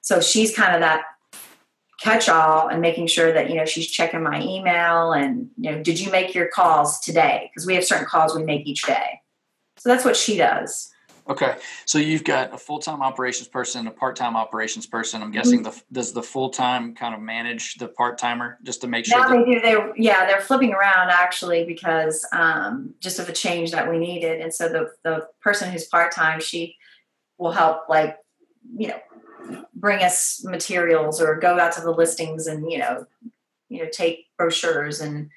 [0.00, 1.02] So she's kind of that
[2.00, 5.82] catch all and making sure that you know she's checking my email and you know
[5.82, 9.20] did you make your calls today because we have certain calls we make each day.
[9.78, 10.90] So that's what she does.
[11.28, 11.56] Okay,
[11.86, 15.22] so you've got a full time operations person, a part time operations person.
[15.22, 15.76] I'm guessing mm-hmm.
[15.76, 19.18] the does the full time kind of manage the part timer just to make sure.
[19.18, 19.60] Now that- they do.
[19.60, 24.40] They yeah, they're flipping around actually because um, just of a change that we needed,
[24.40, 26.76] and so the the person who's part time, she
[27.38, 28.18] will help like
[28.76, 28.98] you know
[29.86, 33.06] bring us materials or go out to the listings and you know
[33.68, 35.30] you know take brochures and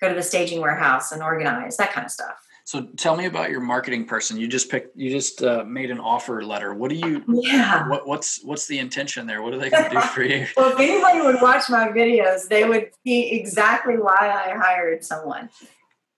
[0.00, 2.44] go to the staging warehouse and organize that kind of stuff.
[2.64, 4.40] So tell me about your marketing person.
[4.40, 4.96] You just picked.
[4.96, 6.74] You just uh, made an offer letter.
[6.74, 7.22] What do you?
[7.28, 7.88] Yeah.
[7.88, 9.40] What, what's what's the intention there?
[9.40, 10.46] What are they going to do for you?
[10.56, 15.48] well, if anybody would watch my videos, they would see exactly why I hired someone.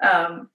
[0.02, 0.48] Um,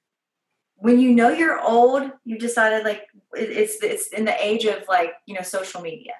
[0.77, 3.03] when you know you're old, you decided like
[3.35, 6.13] it, it's it's in the age of like you know social media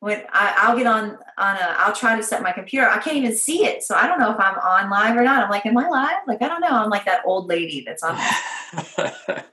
[0.00, 2.88] when I, will get on on a I'll try to set my computer.
[2.88, 5.44] I can't even see it, so I don't know if I'm on live or not.
[5.44, 6.22] I'm like, am I live?
[6.26, 6.68] Like I don't know.
[6.70, 8.18] I'm like that old lady that's on.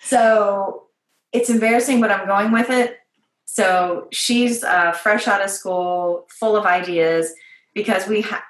[0.00, 0.88] so
[1.32, 2.98] it's embarrassing, but I'm going with it.
[3.44, 7.32] So she's uh, fresh out of school, full of ideas
[7.74, 8.22] because we.
[8.22, 8.44] Ha-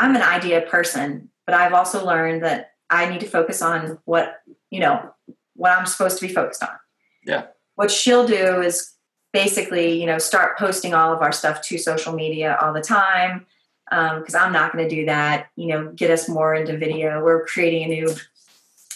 [0.00, 4.42] I'm an idea person, but I've also learned that I need to focus on what
[4.70, 5.14] you know
[5.54, 6.76] what I'm supposed to be focused on.
[7.24, 7.46] Yeah.
[7.74, 8.97] What she'll do is
[9.32, 13.46] basically, you know, start posting all of our stuff to social media all the time
[13.88, 15.48] because um, I'm not going to do that.
[15.56, 17.22] You know, get us more into video.
[17.22, 18.14] We're creating a new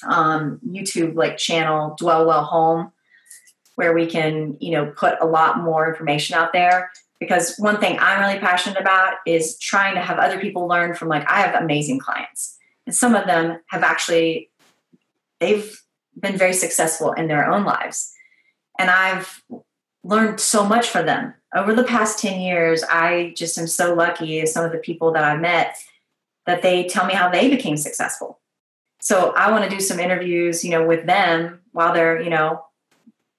[0.06, 2.92] um, YouTube like channel, Dwell Well Home,
[3.76, 6.90] where we can, you know, put a lot more information out there.
[7.20, 11.08] Because one thing I'm really passionate about is trying to have other people learn from
[11.08, 14.50] like I have amazing clients, and some of them have actually
[15.38, 15.80] they've
[16.18, 18.12] been very successful in their own lives,
[18.76, 19.40] and I've
[20.04, 21.34] learned so much from them.
[21.54, 25.24] Over the past 10 years, I just am so lucky some of the people that
[25.24, 25.76] I met
[26.46, 28.40] that they tell me how they became successful.
[29.00, 32.64] So I want to do some interviews, you know, with them while they're, you know,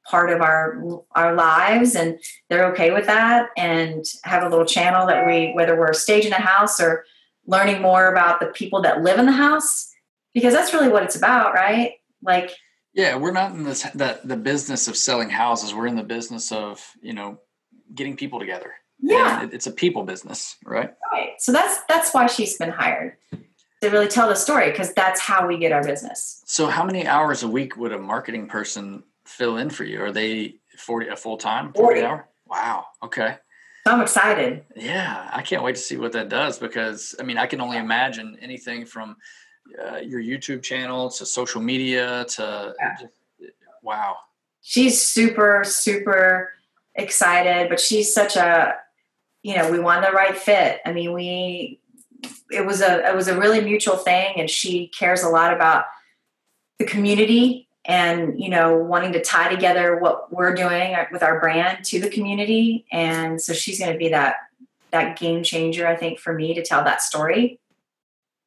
[0.05, 5.07] part of our our lives and they're okay with that and have a little channel
[5.07, 7.05] that we whether we're staging a house or
[7.47, 9.93] learning more about the people that live in the house
[10.33, 11.93] because that's really what it's about, right?
[12.21, 12.51] Like
[12.93, 15.73] yeah, we're not in this the, the business of selling houses.
[15.73, 17.39] We're in the business of, you know,
[17.93, 18.73] getting people together.
[18.99, 19.43] Yeah.
[19.43, 20.93] It, it's a people business, right?
[21.11, 21.31] Right.
[21.39, 23.17] So that's that's why she's been hired.
[23.81, 26.41] To really tell the story because that's how we get our business.
[26.45, 30.01] So how many hours a week would a marketing person fill in for you?
[30.01, 32.29] Are they 40 a full time 40 hour?
[32.47, 32.85] Wow.
[33.03, 33.35] Okay.
[33.85, 34.63] I'm excited.
[34.75, 37.77] Yeah, I can't wait to see what that does because I mean I can only
[37.77, 39.17] imagine anything from
[39.83, 42.95] uh, your YouTube channel to social media to yeah.
[42.99, 43.13] just,
[43.81, 44.17] wow.
[44.61, 46.53] She's super, super
[46.95, 48.75] excited, but she's such a,
[49.41, 50.79] you know, we want the right fit.
[50.85, 51.79] I mean, we,
[52.51, 55.85] it was a, it was a really mutual thing and she cares a lot about
[56.79, 61.83] the community and, you know, wanting to tie together what we're doing with our brand
[61.85, 62.85] to the community.
[62.91, 64.35] And so she's going to be that,
[64.91, 67.59] that game changer, I think, for me to tell that story.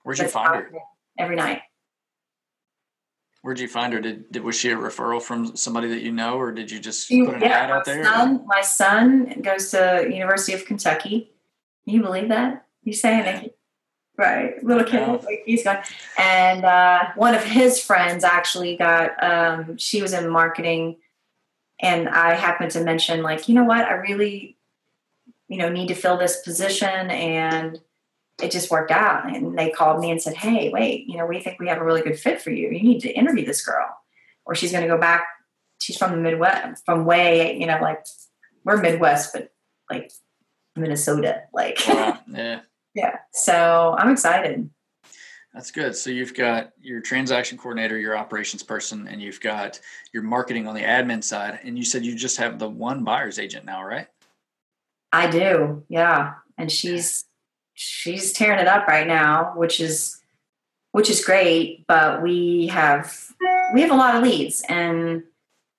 [0.05, 0.71] Where'd you find her?
[1.19, 1.63] Every night.
[3.43, 4.01] Where'd you find her?
[4.01, 7.07] Did, did was she a referral from somebody that you know, or did you just
[7.07, 8.05] She- put an yeah, ad out there?
[8.05, 11.31] Son, my son goes to University of Kentucky.
[11.85, 12.67] Can you believe that?
[12.83, 13.55] You saying that?
[14.19, 15.13] Right, little kid, Yeah.
[15.13, 15.79] like he's gone.
[16.19, 19.23] And uh, one of his friends actually got.
[19.23, 20.97] Um, she was in marketing,
[21.81, 24.57] and I happened to mention, like, you know what, I really,
[25.49, 27.79] you know, need to fill this position, and
[28.43, 29.35] it just worked out.
[29.35, 31.85] And they called me and said, hey, wait, you know, we think we have a
[31.85, 32.69] really good fit for you.
[32.71, 33.89] You need to interview this girl,
[34.45, 35.27] or she's going to go back
[35.81, 38.05] she's from the Midwest, from way, you know, like
[38.65, 39.51] we're Midwest, but
[39.91, 40.11] like
[40.75, 42.19] Minnesota, like Wow.
[42.29, 42.61] Yeah.
[42.95, 43.17] yeah.
[43.33, 44.69] So I'm excited.
[45.55, 45.97] That's good.
[45.97, 49.81] So you've got your transaction coordinator, your operations person, and you've got
[50.13, 51.61] your marketing on the admin side.
[51.65, 54.07] And you said you just have the one buyer's agent now, right?
[55.13, 56.35] I do, yeah.
[56.59, 57.25] And she's
[57.77, 60.21] she's tearing it up right now, which is
[60.91, 61.87] which is great.
[61.87, 63.33] But we have
[63.73, 65.23] we have a lot of leads, and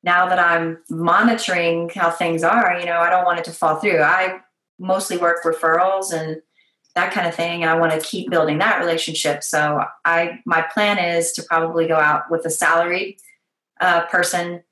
[0.04, 3.76] now that I'm monitoring how things are, you know, I don't want it to fall
[3.78, 4.00] through.
[4.00, 4.40] I
[4.80, 6.42] mostly work referrals and
[6.96, 10.98] that kind of thing i want to keep building that relationship so i my plan
[10.98, 13.18] is to probably go out with a salaried
[13.82, 14.64] uh, person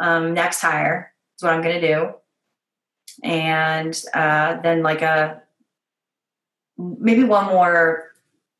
[0.00, 2.10] um, next hire is what i'm going to do
[3.22, 5.40] and uh, then like a
[6.98, 8.10] maybe one more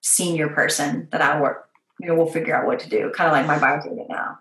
[0.02, 3.33] senior person that i work you know we'll figure out what to do kind of
[3.33, 4.38] like my buyer's agent now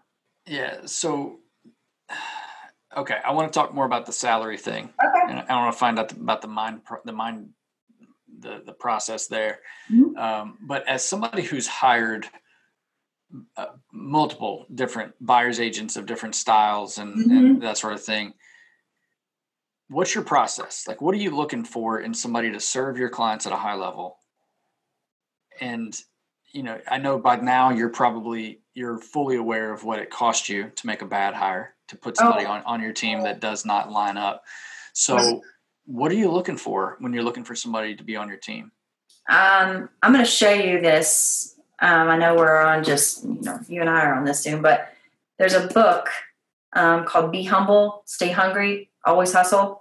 [0.48, 0.86] Yeah.
[0.86, 1.40] So,
[2.98, 5.78] okay, I want to talk more about the salary thing, okay and I want to
[5.78, 7.50] find out about the mind, the mind,
[8.40, 9.60] the the process there.
[9.92, 10.18] Mhm.
[10.18, 12.26] Um, but as somebody who's hired
[13.58, 18.34] uh, multiple different buyers agents of different styles and, and that sort of thing,
[19.90, 20.86] what's your process?
[20.88, 23.76] Like, what are you looking for in somebody to serve your clients at a high
[23.76, 24.18] level?
[25.60, 25.96] And
[26.52, 30.50] you know, I know by now you're probably you're fully aware of what it cost
[30.50, 32.52] you to make a bad hire to put somebody Oh.
[32.52, 34.44] on, on your team that does not line up.
[34.94, 35.42] So
[35.86, 38.72] what are you looking for when you're looking for somebody to be on your team?
[39.30, 41.56] Um, I'm going to show you this.
[41.82, 44.62] Um, I know we're on just, you know, you and I are on this soon,
[44.62, 44.94] but
[45.38, 46.10] there's a book
[46.74, 49.79] um, called Be Humble, Stay Hungry, Always Hustle.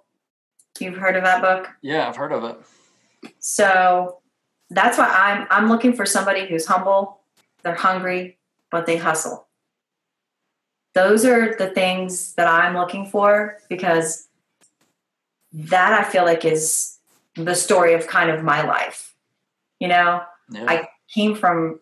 [0.81, 1.69] You've heard of that book?
[1.83, 3.33] Yeah, I've heard of it.
[3.39, 4.19] So
[4.71, 7.21] that's why I'm I'm looking for somebody who's humble,
[7.63, 8.39] they're hungry,
[8.71, 9.47] but they hustle.
[10.95, 14.29] Those are the things that I'm looking for because
[15.53, 16.99] that I feel like is
[17.35, 19.15] the story of kind of my life.
[19.79, 20.65] You know, Yeah.
[20.67, 21.81] I came from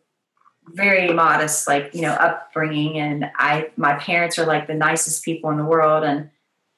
[0.68, 5.48] very modest like you know upbringing and i my parents are like the nicest people
[5.50, 6.28] in the world and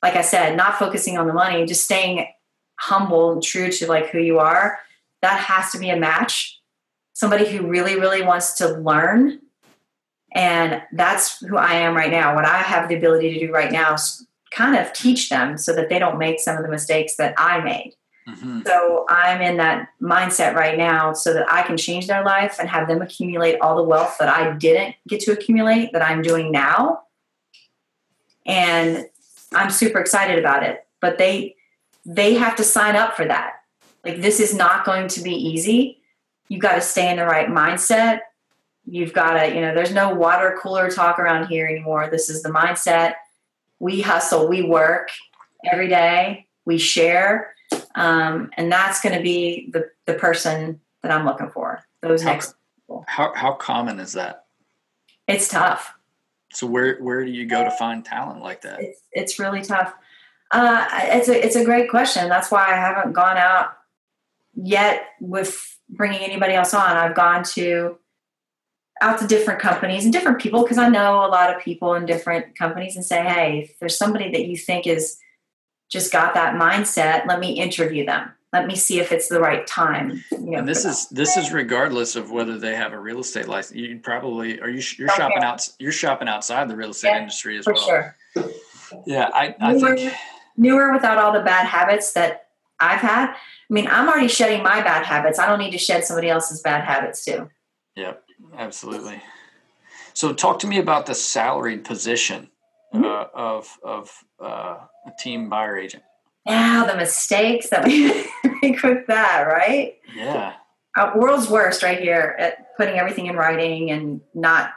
[0.03, 2.27] like i said not focusing on the money just staying
[2.77, 4.79] humble and true to like who you are
[5.23, 6.61] that has to be a match
[7.13, 9.39] somebody who really really wants to learn
[10.33, 13.73] and that's who i am right now what i have the ability to do right
[13.73, 17.17] now is kind of teach them so that they don't make some of the mistakes
[17.17, 17.95] that i made
[18.29, 18.67] Mhm.
[18.67, 22.69] so I'm in that mindset right now so that I can change their life and
[22.69, 26.53] have them accumulate all the wealth that I didn't get to accumulate that I'm doing
[26.53, 27.05] now.
[28.45, 29.07] And
[29.53, 30.87] I'm super excited about it.
[31.01, 31.57] But they
[32.05, 33.55] they have to sign up for that.
[34.05, 36.01] Like this is not going to be easy.
[36.49, 38.21] You've got to stay in the right mindset.
[38.87, 42.09] You've got to, you know, there's no water cooler talk around here anymore.
[42.11, 43.15] This is the mindset.
[43.81, 45.11] We hustle, we work
[45.71, 47.53] every day, we share
[47.95, 51.83] um, and that's going to be the the person that I'm looking for.
[52.03, 52.55] Those How- next,
[53.07, 54.45] How how common is that?
[55.27, 55.93] it's tough.
[56.53, 58.81] So where where do you go to find talent like that?
[58.81, 59.93] It's it's really tough.
[60.51, 62.29] Uh, it's a it's a great question.
[62.29, 63.71] That's why I haven't gone out
[64.55, 66.97] yet with bringing anybody else on.
[66.97, 67.99] I've gone to
[69.01, 72.07] out to different companies and different people because I know a lot of people in
[72.07, 75.19] different companies and say, hey, if there's somebody that you think is
[75.91, 78.33] just got that mindset, let me interview them.
[78.53, 80.25] Let me see if it's the right time.
[80.31, 83.47] You know, And this is this is regardless of whether they have a real estate
[83.47, 83.79] license.
[83.79, 87.59] You probably are you you're shopping out you're shopping outside the real estate Yeah, industry
[87.59, 87.77] as well.
[87.77, 88.17] sure.
[89.07, 90.15] Yeah, I, I Newer, think
[90.57, 92.47] newer without all the bad habits that
[92.81, 93.33] I've had.
[93.33, 93.37] I
[93.69, 95.39] mean, I'm already shedding my bad habits.
[95.39, 97.51] I don't need to shed somebody else's bad habits too.
[97.97, 98.23] Yep,
[98.57, 99.21] absolutely.
[100.15, 102.49] So, talk to me about the salaried position
[102.95, 103.05] Mhm.
[103.05, 104.11] uh, of of
[104.43, 106.03] uh, a team buyer agent.
[106.49, 108.09] Now the mistakes that we
[108.63, 109.99] make with that, right?
[110.15, 110.55] Yeah,
[110.97, 114.71] Uh, world's worst right here at putting everything in writing and not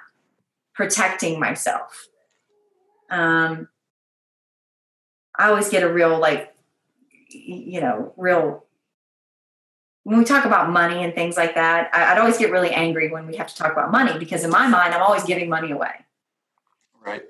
[0.75, 2.07] protecting myself.
[3.09, 3.69] Um,
[5.37, 6.53] I always get a real like,
[7.29, 8.65] you know, real.
[10.03, 13.09] When we talk about money and things like that, I, I'd always get really angry
[13.11, 15.71] when we have to talk about money because in my mind, I'm always giving money
[15.71, 15.91] away.
[17.05, 17.23] Right.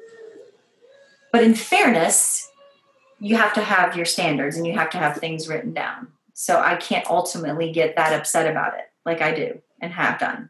[1.31, 2.49] But in fairness,
[3.21, 6.07] you have to have your standards and you have to have things written down.
[6.33, 10.49] So I can't ultimately get that upset about it like I do and have done.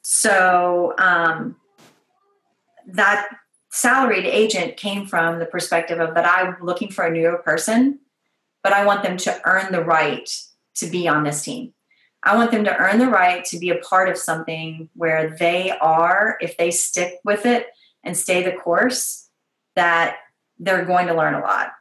[0.00, 1.56] So um,
[2.86, 3.28] that
[3.70, 8.00] salaried agent came from the perspective of that I'm looking for a newer person,
[8.62, 10.28] but I want them to earn the right
[10.76, 11.74] to be on this team.
[12.22, 15.72] I want them to earn the right to be a part of something where they
[15.72, 17.66] are, if they stick with it
[18.02, 19.28] and stay the course,
[19.76, 20.16] that
[20.58, 21.72] they're going to learn a lot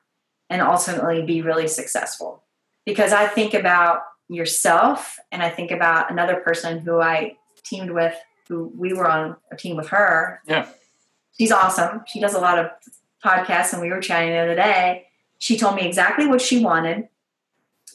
[0.50, 2.44] and ultimately be really successful.
[2.86, 8.16] Because I think about yourself and I think about another person who I teamed with,
[8.50, 10.42] who we were on a team with her.
[10.48, 10.68] Yeah.
[11.38, 12.04] She's awesome.
[12.08, 12.70] She does a lot of
[13.24, 15.08] podcasts, and we were chatting the other day.
[15.40, 17.08] She told me exactly what she wanted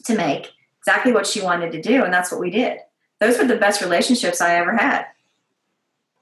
[0.05, 2.79] to make exactly what she wanted to do, and that's what we did.
[3.19, 5.05] Those were the best relationships I ever had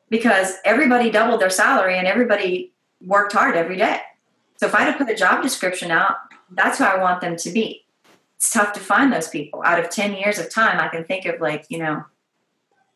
[0.10, 2.74] because everybody doubled their salary and everybody
[3.06, 4.00] worked hard every day.
[4.58, 6.16] So if I had to put a job description out,
[6.52, 7.86] that's who I want them to be.
[8.36, 9.64] It's tough to find those people.
[9.64, 12.04] Out of 10 years of time, I can think of like, you know,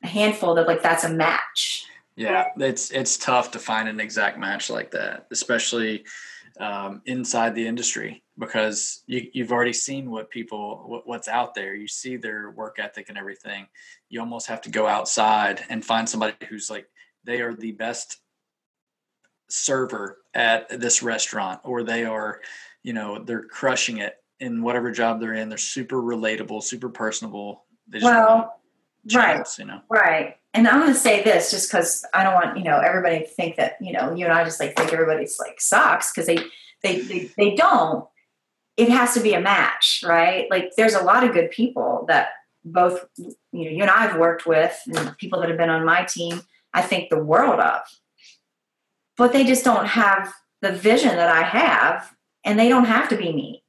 [0.04, 1.86] a handful that like that's a match.
[2.16, 6.04] Yeah, it's it's tough to find an exact match like that, especially
[6.60, 11.74] um, inside the industry because you, you've already seen what people what, what's out there
[11.76, 13.68] you see their work ethic and everything
[14.10, 16.88] you almost have to go outside and find somebody who's like
[17.24, 18.20] they are the best
[19.50, 22.42] server at this restaurant or they are
[22.84, 25.50] you know they're crushing it in whatever job they're in.
[25.50, 27.66] They're super relatable super personable.
[28.02, 28.56] Well
[29.14, 29.48] right.
[29.58, 29.82] you know?
[29.90, 30.38] Right.
[30.54, 33.26] And i'm going to say this just because i don't want you know everybody to
[33.26, 36.38] think that you know you and i just like think everybody's like sucks because they,
[36.84, 38.06] they they they don't.
[38.78, 40.48] It has to be a match, right?
[40.50, 42.30] Like there's a lot of good people that
[42.64, 45.86] both you know you and I have worked with and people that have been on
[45.86, 46.42] my team,
[46.74, 47.82] I think the world of.
[49.22, 52.12] But they just don't have the vision that I have
[52.44, 53.64] and they don't have to be me.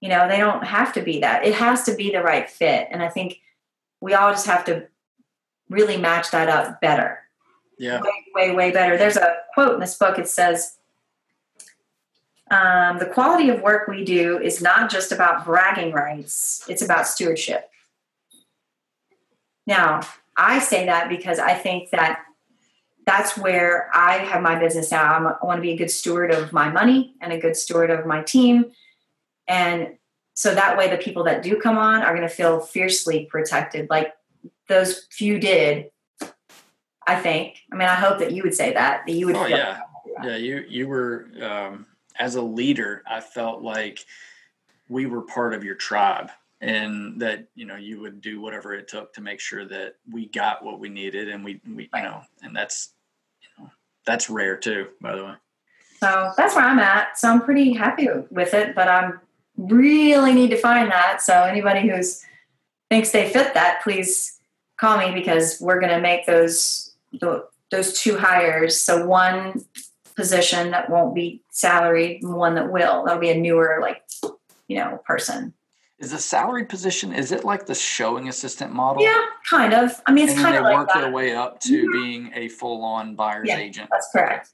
[0.00, 1.44] You know, they don't have to be that.
[1.44, 2.88] It has to be the right fit.
[2.90, 3.40] And I think
[4.00, 4.88] we all just have to
[5.68, 7.18] really match that up better.
[7.78, 8.00] Yeah.
[8.00, 8.96] Way, way, way better.
[8.96, 10.18] There's a quote in this book.
[10.18, 10.78] It says,
[12.50, 17.06] um, the quality of work we do is not just about bragging rights, it's about
[17.06, 17.68] stewardship.
[19.66, 20.00] Now,
[20.38, 22.24] I say that because I think that
[23.06, 25.14] that's where I have my business now.
[25.14, 27.90] I'm, i want to be a good steward of my money and a good steward
[27.90, 28.72] of my team.
[29.48, 29.96] And
[30.34, 33.90] so that way, the people that do come on are going to feel fiercely protected,
[33.90, 34.14] like
[34.68, 35.90] those few did.
[37.06, 37.58] I think.
[37.72, 39.02] I mean, I hope that you would say that.
[39.06, 39.36] That you would.
[39.36, 39.80] Oh yeah,
[40.22, 40.36] yeah.
[40.36, 41.86] You you were um,
[42.18, 44.04] as a leader, I felt like
[44.88, 46.30] we were part of your tribe
[46.60, 50.26] and that you know you would do whatever it took to make sure that we
[50.26, 52.92] got what we needed and we, we you know and that's
[53.40, 53.70] you know
[54.06, 55.34] that's rare too by the way.
[56.00, 57.18] So that's where i'm at.
[57.18, 59.20] So i'm pretty happy with it but i'm
[59.56, 61.22] really need to find that.
[61.22, 62.24] So anybody who's
[62.88, 64.38] thinks they fit that please
[64.78, 66.94] call me because we're going to make those
[67.70, 68.80] those two hires.
[68.80, 69.64] So one
[70.16, 73.04] position that won't be salaried one that will.
[73.04, 74.02] That'll be a newer, like,
[74.68, 75.54] you know, person.
[76.00, 79.02] Is a salaried position, is it like the showing assistant model?
[79.02, 80.00] Yeah, kind of.
[80.06, 81.02] I mean, it's kind of like work that.
[81.02, 81.92] their way up to mm-hmm.
[81.92, 83.88] being a full on buyer's yeah, agent.
[83.90, 84.50] That's correct.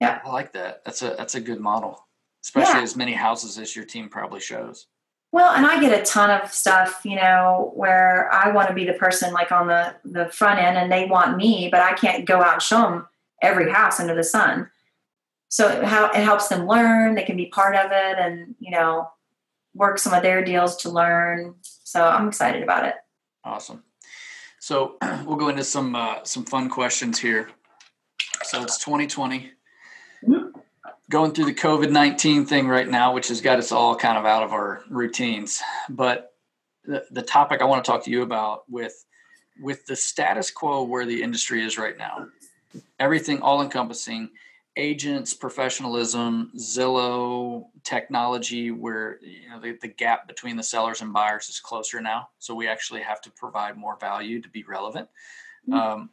[0.00, 0.20] Yeah.
[0.24, 0.84] I like that.
[0.84, 2.06] That's a that's a good model.
[2.42, 2.82] Especially yeah.
[2.82, 4.86] as many houses as your team probably shows.
[5.30, 8.84] Well, and I get a ton of stuff, you know, where I want to be
[8.84, 12.26] the person like on the the front end, and they want me, but I can't
[12.26, 13.06] go out and show them
[13.42, 14.68] every house under the sun
[15.50, 19.10] so it, it helps them learn they can be part of it and you know
[19.74, 21.54] work some of their deals to learn.
[21.62, 22.94] So i'm excited about it.
[23.44, 23.82] Awesome.
[24.58, 27.50] So we'll go into some uh, some fun questions here.
[28.42, 29.52] So it's 2020
[30.24, 30.58] mm-hmm.
[31.10, 34.42] going through the covid-19 thing right now which has got us all kind of out
[34.42, 35.60] of our routines.
[35.88, 36.34] But
[36.84, 39.04] the, the topic i want to talk to you about with
[39.60, 42.26] with the status quo where the industry is right now
[42.98, 44.30] everything all encompassing
[44.76, 51.48] agents, professionalism, Zillow, technology, where you know the, the gap between the sellers and buyers
[51.48, 52.28] is closer now.
[52.38, 55.08] So we actually have to provide more value to be relevant.
[55.68, 55.78] Mm-hmm.
[55.78, 56.10] Um,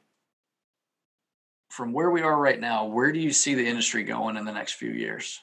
[1.70, 4.52] from where we are right now, where do you see the industry going in the
[4.52, 5.42] next few years?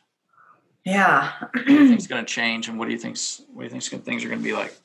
[0.84, 3.16] Yeah, what do you think is going to change, and what do you think
[3.52, 4.76] what do you think things are going to be like?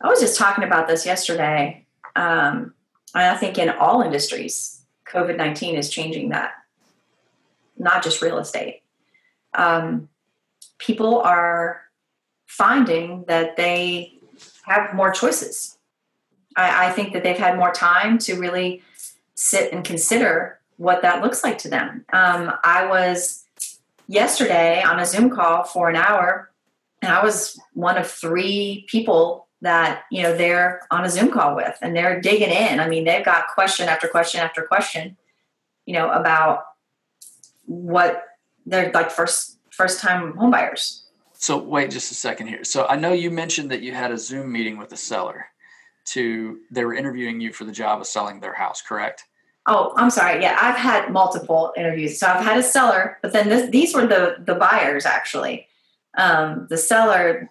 [0.00, 1.86] I was just talking about this yesterday.
[2.16, 2.74] Um,
[3.14, 6.52] I think in all industries, COVID nineteen is changing that
[7.76, 8.82] not just real estate.
[9.54, 10.08] Um,
[10.78, 11.82] people are
[12.46, 14.14] finding that they
[14.64, 15.76] have more choices.
[16.56, 18.82] I, I, think that they've had more time to really
[19.34, 22.04] sit and consider what that looks like to them.
[22.12, 23.44] Um, I was
[24.06, 26.50] yesterday on a Zoom call for an hour,
[27.02, 31.56] and I was one of three people that you know they're on a Zoom call
[31.56, 32.80] with, and they're digging in.
[32.80, 35.16] I mean, they've got question after question after question,
[35.84, 36.64] you know, about
[37.66, 38.24] what
[38.66, 41.02] they're like first first time homebuyers.
[41.32, 42.64] So wait just a second here.
[42.64, 45.46] So I know you mentioned that you had a Zoom meeting with a seller
[46.06, 49.24] to they were interviewing you for the job of selling their house, correct?
[49.66, 50.42] Oh, I'm sorry.
[50.42, 52.18] Yeah, I've had multiple interviews.
[52.18, 55.68] So I've had a seller, but then this, these were the the buyers actually.
[56.16, 57.48] Um, the seller,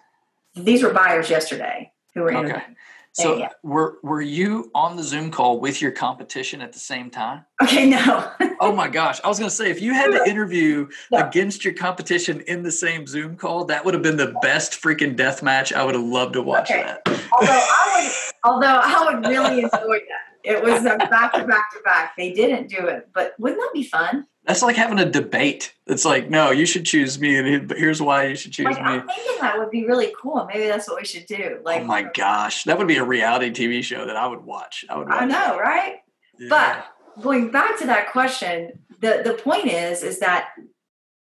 [0.54, 2.56] these were buyers yesterday who were interviewing.
[2.56, 2.74] Okay.
[3.18, 3.48] So yeah.
[3.64, 7.44] were were you on the Zoom call with your competition at the same time?
[7.60, 8.30] Okay, no.
[8.60, 9.20] oh my gosh.
[9.24, 11.26] I was going to say if you had to interview no.
[11.26, 15.16] against your competition in the same Zoom call, that would have been the best freaking
[15.16, 15.72] death match.
[15.72, 16.82] I would have loved to watch okay.
[16.82, 17.02] that.
[17.32, 20.27] Although I would although I would really enjoy that.
[20.48, 22.16] It was a back to back to back.
[22.16, 24.26] They didn't do it, but wouldn't that be fun?
[24.46, 25.74] That's like having a debate.
[25.86, 28.82] It's like, no, you should choose me, and here's why you should choose like, me.
[28.82, 30.48] I'm thinking that would be really cool.
[30.50, 31.60] Maybe that's what we should do.
[31.62, 34.86] Like, oh my gosh, that would be a reality TV show that I would watch.
[34.88, 35.08] I would.
[35.08, 35.96] Watch I know, right?
[36.38, 36.48] Yeah.
[36.48, 40.48] But going back to that question, the the point is, is that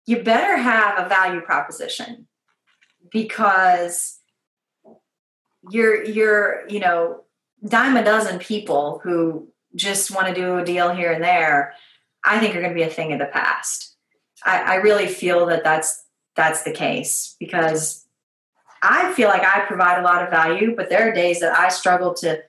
[0.06, 2.28] you better have a value proposition
[3.10, 4.20] because
[5.70, 7.21] you're you're you know
[7.66, 11.74] dime a dozen people who just want to do a deal here and there,
[12.24, 13.96] I think are going to be a thing of the past.
[14.44, 16.04] I, I really feel that that's
[16.34, 18.06] that's the case because
[18.82, 21.68] I feel like I provide a lot of value, but there are days that I
[21.68, 22.42] struggle to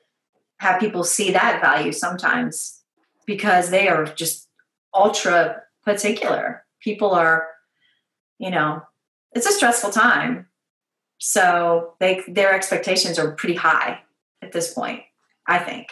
[0.57, 2.81] have people see that value sometimes
[3.25, 4.47] because they are just
[4.93, 6.65] ultra particular.
[6.79, 7.47] People are,
[8.39, 8.81] you know,
[9.33, 10.47] it's a stressful time.
[11.19, 13.99] So they their expectations are pretty high
[14.43, 15.01] at this point,
[15.47, 15.87] I think.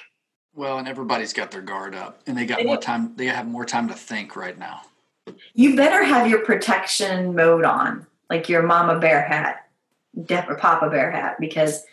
[0.54, 3.66] Well, and everybody's got their guard up and they got more time they have more
[3.66, 4.82] time to think right now.
[5.54, 9.68] You better have your protection mode on, like your mama bear hat,
[10.30, 11.84] or papa bear hat, because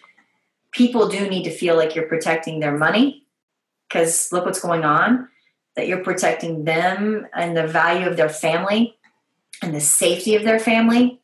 [0.73, 3.25] people do need to feel like you're protecting their money.
[3.89, 5.29] Because look what's going on,
[5.77, 8.97] that you're protecting them and the value of their family
[9.63, 11.21] and the safety of their family.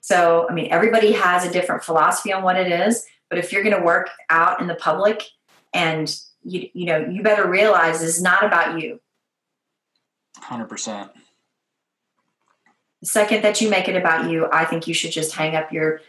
[0.00, 3.62] So, I mean, everybody has a different philosophy on what it is, but if you're
[3.62, 5.24] going to work out in the public
[5.72, 9.00] and you, you know, you better realize it's not about you.
[10.42, 11.08] 100%.
[13.00, 15.72] The second that you make it about you, I think you should just hang up
[15.72, 16.02] your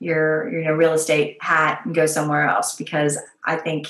[0.00, 3.86] your you know real estate hat and go somewhere else because I think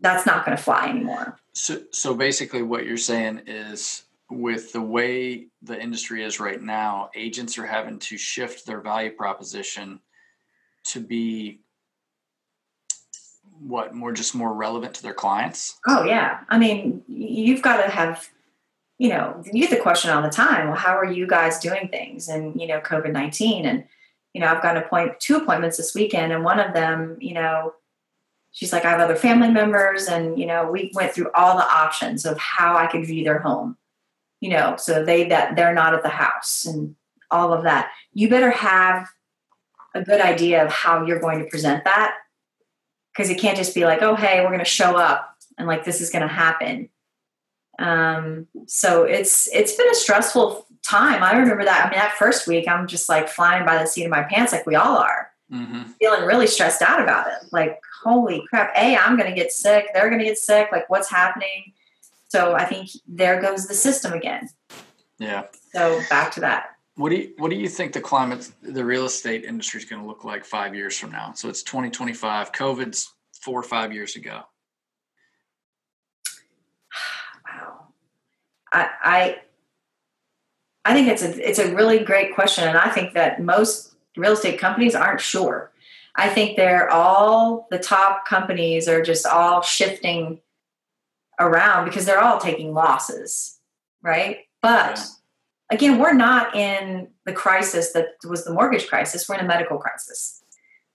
[0.00, 1.38] that's not going to fly anymore.
[1.54, 7.08] So so basically what you're saying is with the way the industry is right now,
[7.14, 9.98] agents are having to shift their value proposition
[10.84, 11.60] to be
[13.60, 15.78] what more just more relevant to their clients?
[15.86, 16.40] Oh yeah.
[16.48, 18.28] I mean you've got to have
[18.98, 21.88] you know you get the question all the time well how are you guys doing
[21.88, 22.28] things?
[22.28, 23.84] And you know covid-19 and
[24.32, 27.74] you know i've got an two appointments this weekend and one of them you know
[28.52, 31.64] she's like i have other family members and you know we went through all the
[31.64, 33.76] options of how i could view their home
[34.40, 36.94] you know so they that they're not at the house and
[37.30, 37.90] all of that.
[38.12, 39.08] You better have
[39.94, 42.14] a good idea of how you're going to present that.
[43.12, 45.84] Because it can't just be like oh hey we're going to show up and like
[45.84, 46.88] this is going to happen.
[47.78, 51.22] Um, so it's it's been a stressful time.
[51.22, 54.04] I remember that i mean that first week i'm just like flying by the seat
[54.04, 55.28] of my pants like we all are.
[55.52, 55.82] Mm-hmm.
[56.00, 57.48] feeling really stressed out about it.
[57.50, 60.88] Like holy crap a i'm going to get sick they're going to get sick like
[60.88, 61.72] what's happening?
[62.28, 64.48] So i think there goes the system again.
[65.18, 65.44] Yeah.
[65.72, 69.06] So back to that what do you What do you think the climate, the real
[69.06, 71.32] estate industry is going to look like five years from now?
[71.32, 72.52] So it's 2025.
[72.52, 74.42] COVID's four or five years ago.
[77.46, 77.86] Wow,
[78.70, 79.38] I, I
[80.84, 84.32] I think it's a it's a really great question, and I think that most real
[84.32, 85.72] estate companies aren't sure.
[86.16, 90.40] I think they're all the top companies are just all shifting
[91.38, 93.58] around because they're all taking losses,
[94.02, 94.40] right?
[94.60, 95.04] But yeah
[95.70, 99.28] again, we're not in the crisis that was the mortgage crisis.
[99.28, 100.42] We're in a medical crisis.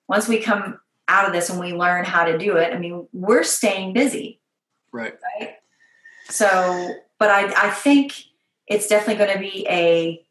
[0.07, 3.07] Once we come out of this and we learn how to do it, I mean,
[3.13, 4.39] we're staying busy.
[4.91, 5.15] Right.
[5.39, 5.55] Right.
[6.29, 8.13] So, but I, I think
[8.67, 10.25] it's definitely going to be a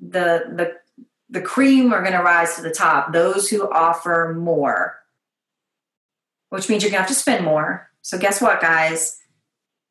[0.00, 0.76] the the
[1.28, 3.12] the cream are going to rise to the top.
[3.12, 4.98] Those who offer more,
[6.50, 7.90] which means you're going to have to spend more.
[8.02, 9.18] So, guess what, guys?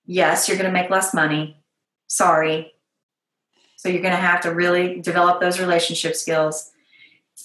[0.06, 1.62] Yes, you're going to make less money.
[2.08, 2.74] Sorry,
[3.80, 6.72] so you're going to have to really develop those relationship skills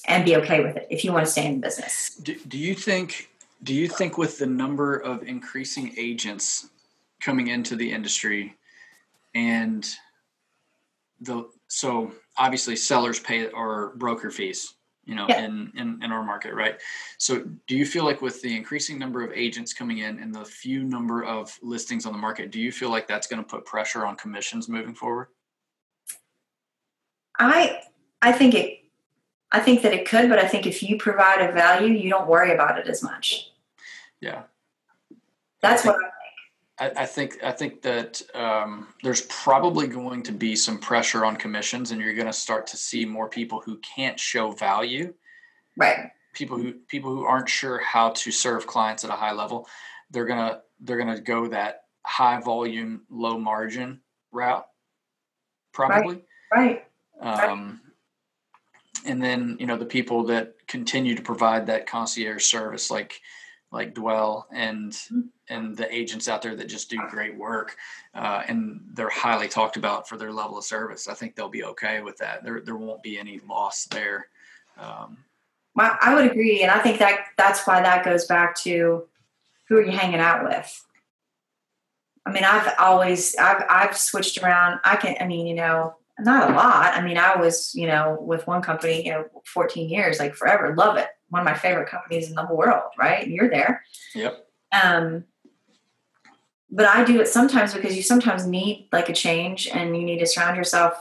[0.08, 2.16] and be okay with it if you want to stay in the business.
[2.16, 3.30] Do, do you think
[3.62, 6.70] do you think with the number of increasing agents
[7.20, 8.56] coming into the industry
[9.36, 9.88] and
[11.20, 14.74] the so obviously sellers pay our broker fees
[15.04, 15.44] you know yeah.
[15.44, 16.80] in, in in our market right
[17.16, 20.44] so do you feel like with the increasing number of agents coming in and the
[20.44, 23.64] few number of listings on the market do you feel like that's going to put
[23.64, 25.28] pressure on commissions moving forward
[27.38, 27.80] i
[28.22, 28.80] i think it
[29.52, 32.28] i think that it could but i think if you provide a value you don't
[32.28, 33.52] worry about it as much
[34.20, 34.42] yeah
[35.60, 36.14] that's think, what
[36.78, 41.36] I, I think I think that um, there's probably going to be some pressure on
[41.36, 45.14] commissions, and you're going to start to see more people who can't show value.
[45.76, 46.10] Right.
[46.32, 49.68] People who people who aren't sure how to serve clients at a high level,
[50.10, 54.00] they're gonna they're gonna go that high volume, low margin
[54.32, 54.66] route.
[55.72, 56.24] Probably.
[56.52, 56.66] Right.
[56.66, 56.84] right.
[57.20, 57.80] Um,
[59.06, 63.20] and then you know the people that continue to provide that concierge service, like
[63.70, 64.96] like Dwell and
[65.48, 67.76] and the agents out there that just do great work,
[68.14, 71.08] uh, and they're highly talked about for their level of service.
[71.08, 72.44] I think they'll be okay with that.
[72.44, 74.28] There there won't be any loss there.
[74.78, 75.18] Um,
[75.74, 79.04] well, I would agree, and I think that that's why that goes back to
[79.68, 80.84] who are you hanging out with.
[82.26, 84.80] I mean, I've always I've I've switched around.
[84.84, 86.94] I can I mean, you know, not a lot.
[86.94, 90.74] I mean, I was, you know, with one company, you know, 14 years, like forever,
[90.76, 91.08] love it.
[91.28, 93.24] One of my favorite companies in the whole world, right?
[93.24, 93.82] And you're there.
[94.14, 94.46] Yep.
[94.72, 95.24] Um,
[96.70, 100.18] but I do it sometimes because you sometimes need like a change and you need
[100.18, 100.94] to surround yourself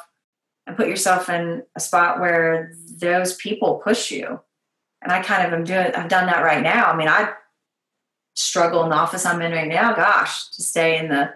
[0.65, 4.39] and put yourself in a spot where those people push you.
[5.01, 6.85] And I kind of am doing, I've done that right now.
[6.85, 7.33] I mean, I
[8.35, 11.33] struggle in the office I'm in right now, gosh, to stay in the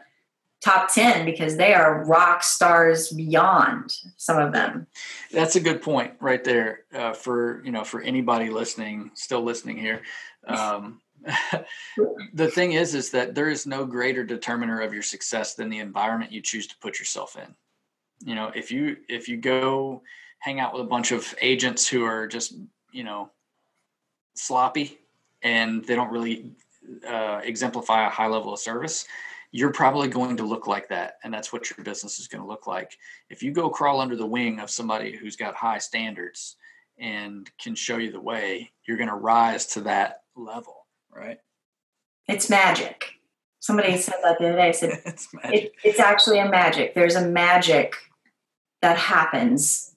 [0.67, 4.85] top 10 because they are rock stars beyond some of them.
[5.31, 9.77] That's a good point right there uh, for you know for anybody listening still listening
[9.77, 10.01] here.
[10.45, 11.01] Um,
[12.33, 15.79] the thing is is that there is no greater determiner of your success than the
[15.79, 17.55] environment you choose to put yourself in.
[18.27, 20.01] You know if you if you go
[20.39, 22.55] hang out with a bunch of agents who are just
[22.91, 23.31] you know
[24.35, 24.99] sloppy
[25.41, 26.51] and they don't really
[27.07, 29.07] uh, exemplify a high level of service
[29.57, 32.47] you're probably going to look like that and that's what your business is going to
[32.47, 32.95] look like.
[33.29, 36.57] If you go crawl under the wing of somebody who's got high standards
[36.99, 41.39] and can show you the way you're going to rise to that level right?
[42.27, 43.13] It's magic.
[43.59, 46.93] Somebody said that the other day I said it's, it, it's actually a magic.
[46.93, 47.95] There's a magic
[48.83, 49.95] that happens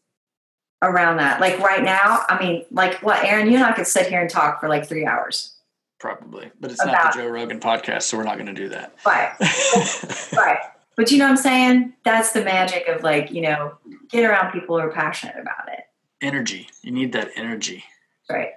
[0.80, 1.40] around that.
[1.40, 4.30] Like right now i mean like what aaron you and i could sit here and
[4.30, 5.56] talk for like three hours
[6.00, 8.94] Probably, but it's not the Joe Rogan podcast, so we're not going to do that.
[9.04, 9.32] Right,
[10.32, 10.58] right.
[10.96, 11.92] But you know what I'm saying?
[12.04, 13.74] That's the magic of like you know,
[14.08, 15.84] get around people who are passionate about it.
[16.22, 16.68] Energy.
[16.82, 17.84] You need that energy.
[18.30, 18.52] Right.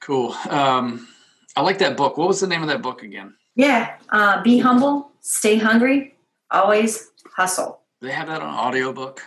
[0.00, 0.34] Cool.
[0.48, 1.08] Um,
[1.56, 2.16] I like that book.
[2.16, 3.34] What was the name of that book again?
[3.54, 3.96] Yeah.
[4.10, 5.10] Uh, be humble.
[5.20, 6.14] Stay hungry.
[6.50, 7.80] Always hustle.
[8.00, 9.22] Do they have that on audiobook?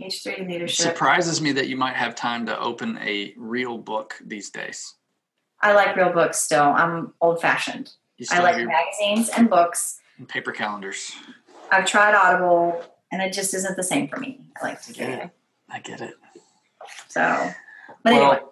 [0.00, 0.86] H3 leadership.
[0.86, 4.94] It surprises me that you might have time to open a real book these days.
[5.60, 6.62] I like real books still.
[6.62, 7.92] I'm old fashioned.
[8.30, 8.66] I like your...
[8.66, 10.00] magazines and books.
[10.18, 11.12] And paper calendars.
[11.70, 12.82] I've tried Audible
[13.12, 14.40] and it just isn't the same for me.
[14.60, 15.30] I like to get it.
[15.68, 16.14] I get it.
[17.08, 17.50] So,
[18.02, 18.46] but well, anyway.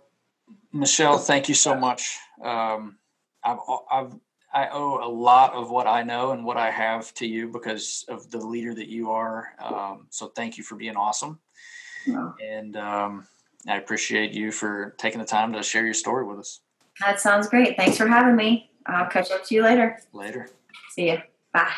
[0.72, 2.18] Michele, thank you so much.
[2.42, 2.96] Um,
[3.44, 3.59] I've,
[3.90, 4.12] I've,
[4.52, 8.05] I owe a lot of what I know and what I have to you because
[8.09, 9.48] of the leader that you are.
[9.62, 11.38] Um, so thank you for being awesome.
[12.07, 13.26] And um,
[13.68, 16.61] I appreciate you for taking the time to share your story with us.
[17.01, 17.76] That sounds great.
[17.76, 18.70] Thanks for having me.
[18.86, 19.99] I'll catch up to you later.
[20.12, 20.49] Later.
[20.90, 21.18] See you.
[21.53, 21.72] Bye.